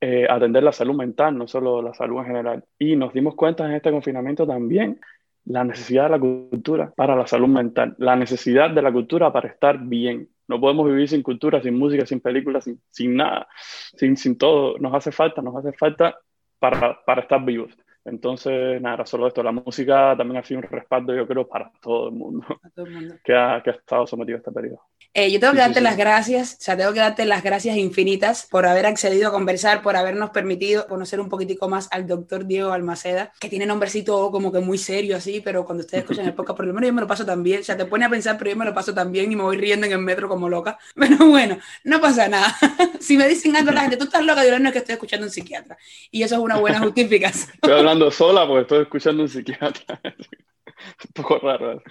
eh, 0.00 0.26
atender 0.28 0.62
la 0.62 0.72
salud 0.72 0.94
mental, 0.94 1.36
no 1.36 1.46
solo 1.46 1.82
la 1.82 1.94
salud 1.94 2.18
en 2.18 2.26
general. 2.26 2.64
Y 2.78 2.96
nos 2.96 3.12
dimos 3.12 3.34
cuenta 3.36 3.64
en 3.64 3.72
este 3.72 3.90
confinamiento 3.90 4.46
también 4.46 5.00
la 5.44 5.64
necesidad 5.64 6.04
de 6.04 6.10
la 6.10 6.18
cultura 6.18 6.92
para 6.96 7.16
la 7.16 7.26
salud 7.26 7.48
mental, 7.48 7.94
la 7.98 8.16
necesidad 8.16 8.70
de 8.70 8.82
la 8.82 8.92
cultura 8.92 9.32
para 9.32 9.48
estar 9.48 9.78
bien. 9.78 10.28
No 10.48 10.60
podemos 10.60 10.86
vivir 10.86 11.08
sin 11.08 11.22
cultura, 11.22 11.62
sin 11.62 11.78
música, 11.78 12.04
sin 12.06 12.20
películas, 12.20 12.64
sin, 12.64 12.80
sin 12.90 13.14
nada, 13.14 13.48
sin, 13.96 14.16
sin 14.16 14.36
todo. 14.36 14.78
Nos 14.78 14.92
hace 14.94 15.12
falta, 15.12 15.42
nos 15.42 15.56
hace 15.56 15.72
falta 15.72 16.18
para, 16.58 17.00
para 17.04 17.22
estar 17.22 17.44
vivos. 17.44 17.76
Entonces, 18.04 18.80
nada, 18.80 19.04
solo 19.06 19.26
esto. 19.26 19.42
La 19.42 19.52
música 19.52 20.14
también 20.16 20.38
ha 20.38 20.44
sido 20.44 20.60
un 20.60 20.66
respaldo, 20.66 21.14
yo 21.14 21.26
creo, 21.26 21.46
para 21.46 21.70
todo 21.80 22.08
el 22.08 22.14
mundo, 22.14 22.46
todo 22.74 22.86
el 22.86 22.92
mundo. 22.92 23.14
Que, 23.24 23.34
ha, 23.34 23.62
que, 23.62 23.70
ha, 23.70 23.72
estado 23.74 24.06
sometido 24.06 24.36
a 24.36 24.38
este 24.38 24.52
periodo. 24.52 24.80
Eh, 25.12 25.32
yo 25.32 25.40
tengo 25.40 25.54
que 25.54 25.58
darte 25.58 25.80
sí, 25.80 25.84
las 25.84 25.96
gracias, 25.96 26.56
o 26.60 26.62
sea, 26.62 26.76
tengo 26.76 26.92
que 26.92 27.00
darte 27.00 27.24
las 27.24 27.42
gracias 27.42 27.76
infinitas 27.76 28.46
por 28.48 28.64
haber 28.66 28.86
accedido 28.86 29.28
a 29.28 29.32
conversar, 29.32 29.82
por 29.82 29.96
habernos 29.96 30.30
permitido 30.30 30.86
conocer 30.86 31.18
un 31.18 31.28
poquitico 31.28 31.68
más 31.68 31.88
al 31.90 32.06
doctor 32.06 32.46
Diego 32.46 32.72
Almaceda, 32.72 33.32
que 33.40 33.48
tiene 33.48 33.66
nombrecito 33.66 34.30
como 34.30 34.52
que 34.52 34.60
muy 34.60 34.78
serio 34.78 35.16
así, 35.16 35.40
pero 35.40 35.64
cuando 35.64 35.82
ustedes 35.82 36.04
escuchan 36.04 36.26
el 36.26 36.34
podcast, 36.34 36.56
por 36.56 36.66
lo 36.66 36.72
menos 36.72 36.86
yo 36.86 36.94
me 36.94 37.00
lo 37.00 37.08
paso 37.08 37.26
también, 37.26 37.60
o 37.60 37.64
sea, 37.64 37.76
te 37.76 37.86
pone 37.86 38.04
a 38.04 38.08
pensar, 38.08 38.38
pero 38.38 38.52
yo 38.52 38.56
me 38.56 38.64
lo 38.64 38.72
paso 38.72 38.94
también 38.94 39.32
y 39.32 39.36
me 39.36 39.42
voy 39.42 39.56
riendo 39.56 39.84
en 39.86 39.92
el 39.92 39.98
metro 39.98 40.28
como 40.28 40.48
loca. 40.48 40.78
Pero 40.94 41.26
bueno, 41.26 41.58
no 41.84 42.00
pasa 42.00 42.28
nada. 42.28 42.54
si 43.00 43.16
me 43.16 43.26
dicen 43.26 43.56
algo 43.56 43.72
la 43.72 43.82
gente, 43.82 43.96
tú 43.96 44.04
estás 44.04 44.24
loca, 44.24 44.44
yo 44.44 44.58
no 44.58 44.68
es 44.68 44.72
que 44.72 44.78
estoy 44.78 44.92
escuchando 44.92 45.24
a 45.24 45.28
un 45.28 45.32
psiquiatra. 45.32 45.76
Y 46.10 46.22
eso 46.22 46.36
es 46.36 46.40
una 46.40 46.58
buena 46.58 46.78
justificación. 46.82 47.50
Estoy 47.54 47.72
hablando 47.72 48.10
sola 48.10 48.46
porque 48.46 48.62
estoy 48.62 48.82
escuchando 48.82 49.22
a 49.22 49.24
un 49.24 49.28
psiquiatra. 49.28 50.00
un 50.04 51.12
poco 51.14 51.38
raro. 51.38 51.82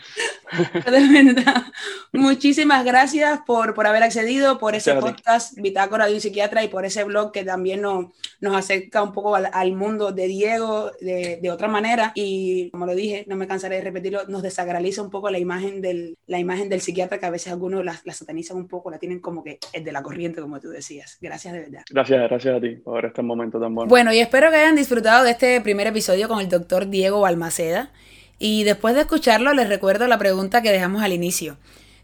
Muchísimas 2.13 2.85
gracias 2.85 3.08
por, 3.45 3.73
por 3.73 3.87
haber 3.87 4.03
accedido, 4.03 4.57
por 4.57 4.75
ese 4.75 4.91
Gracias 4.91 5.13
podcast 5.13 5.57
Bitácora 5.59 6.07
de 6.07 6.13
un 6.13 6.21
psiquiatra 6.21 6.63
y 6.63 6.67
por 6.67 6.85
ese 6.85 7.03
blog 7.03 7.31
que 7.31 7.43
también 7.43 7.81
nos, 7.81 8.07
nos 8.39 8.55
acerca 8.55 9.01
un 9.01 9.13
poco 9.13 9.35
al, 9.35 9.49
al 9.51 9.73
mundo 9.73 10.11
de 10.11 10.27
Diego 10.27 10.91
de, 11.01 11.39
de, 11.41 11.51
otra 11.51 11.67
manera. 11.67 12.11
Y 12.15 12.69
como 12.71 12.85
lo 12.85 12.95
dije, 12.95 13.25
no 13.27 13.35
me 13.35 13.47
cansaré 13.47 13.77
de 13.77 13.81
repetirlo, 13.81 14.25
nos 14.27 14.43
desagraliza 14.43 15.01
un 15.01 15.09
poco 15.09 15.29
la 15.29 15.39
imagen 15.39 15.81
del, 15.81 16.17
la 16.27 16.39
imagen 16.39 16.69
del 16.69 16.81
psiquiatra 16.81 17.19
que 17.19 17.25
a 17.25 17.31
veces 17.31 17.51
algunos 17.51 17.83
la, 17.83 17.99
la 18.03 18.13
satanizan 18.13 18.57
un 18.57 18.67
poco, 18.67 18.91
la 18.91 18.99
tienen 18.99 19.19
como 19.19 19.43
que 19.43 19.59
es 19.73 19.83
de 19.83 19.91
la 19.91 20.03
corriente, 20.03 20.41
como 20.41 20.59
tú 20.59 20.69
decías. 20.69 21.17
Gracias 21.21 21.53
de 21.53 21.59
verdad. 21.61 21.81
Gracias, 21.89 22.19
gracias 22.29 22.57
a 22.57 22.61
ti 22.61 22.75
por 22.75 23.05
este 23.05 23.21
momento 23.21 23.59
tan 23.59 23.73
bueno. 23.73 23.89
Bueno, 23.89 24.13
y 24.13 24.19
espero 24.19 24.49
que 24.49 24.57
hayan 24.57 24.75
disfrutado 24.75 25.23
de 25.23 25.31
este 25.31 25.61
primer 25.61 25.87
episodio 25.87 26.27
con 26.27 26.39
el 26.39 26.49
doctor 26.49 26.87
Diego 26.87 27.21
Balmaceda. 27.21 27.91
Y 28.39 28.63
después 28.63 28.95
de 28.95 29.01
escucharlo, 29.01 29.53
les 29.53 29.67
recuerdo 29.67 30.07
la 30.07 30.17
pregunta 30.17 30.61
que 30.61 30.71
dejamos 30.71 31.03
al 31.03 31.11
inicio. 31.11 31.57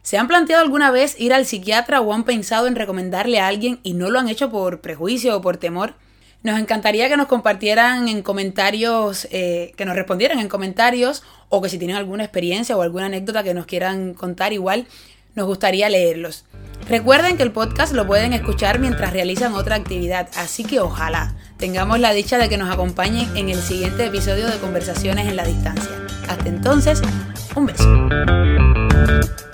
¿Se 0.05 0.19
han 0.19 0.27
planteado 0.27 0.61
alguna 0.61 0.91
vez 0.91 1.15
ir 1.19 1.33
al 1.33 1.47
psiquiatra 1.47 1.99
o 1.99 2.13
han 2.13 2.25
pensado 2.25 2.67
en 2.67 2.75
recomendarle 2.75 3.39
a 3.39 3.47
alguien 3.47 3.79
y 3.81 3.95
no 3.95 4.11
lo 4.11 4.19
han 4.19 4.29
hecho 4.29 4.51
por 4.51 4.79
prejuicio 4.79 5.35
o 5.35 5.41
por 5.41 5.57
temor? 5.57 5.95
Nos 6.43 6.59
encantaría 6.59 7.09
que 7.09 7.17
nos 7.17 7.25
compartieran 7.25 8.07
en 8.07 8.21
comentarios, 8.21 9.27
eh, 9.31 9.73
que 9.75 9.83
nos 9.83 9.95
respondieran 9.95 10.37
en 10.37 10.47
comentarios 10.47 11.23
o 11.49 11.59
que 11.59 11.69
si 11.69 11.79
tienen 11.79 11.97
alguna 11.97 12.23
experiencia 12.23 12.77
o 12.77 12.83
alguna 12.83 13.07
anécdota 13.07 13.41
que 13.41 13.55
nos 13.55 13.65
quieran 13.65 14.13
contar 14.13 14.53
igual, 14.53 14.85
nos 15.33 15.47
gustaría 15.47 15.89
leerlos. 15.89 16.45
Recuerden 16.87 17.35
que 17.35 17.41
el 17.41 17.51
podcast 17.51 17.91
lo 17.93 18.05
pueden 18.05 18.33
escuchar 18.33 18.77
mientras 18.77 19.11
realizan 19.11 19.55
otra 19.55 19.75
actividad, 19.75 20.29
así 20.37 20.65
que 20.65 20.81
ojalá 20.81 21.33
tengamos 21.57 21.99
la 21.99 22.13
dicha 22.13 22.37
de 22.37 22.47
que 22.47 22.57
nos 22.59 22.71
acompañen 22.71 23.35
en 23.35 23.49
el 23.49 23.59
siguiente 23.59 24.05
episodio 24.05 24.45
de 24.45 24.59
Conversaciones 24.59 25.27
en 25.27 25.35
la 25.35 25.45
Distancia. 25.45 25.89
Hasta 26.29 26.47
entonces, 26.47 27.01
un 27.55 27.65
beso. 27.65 29.44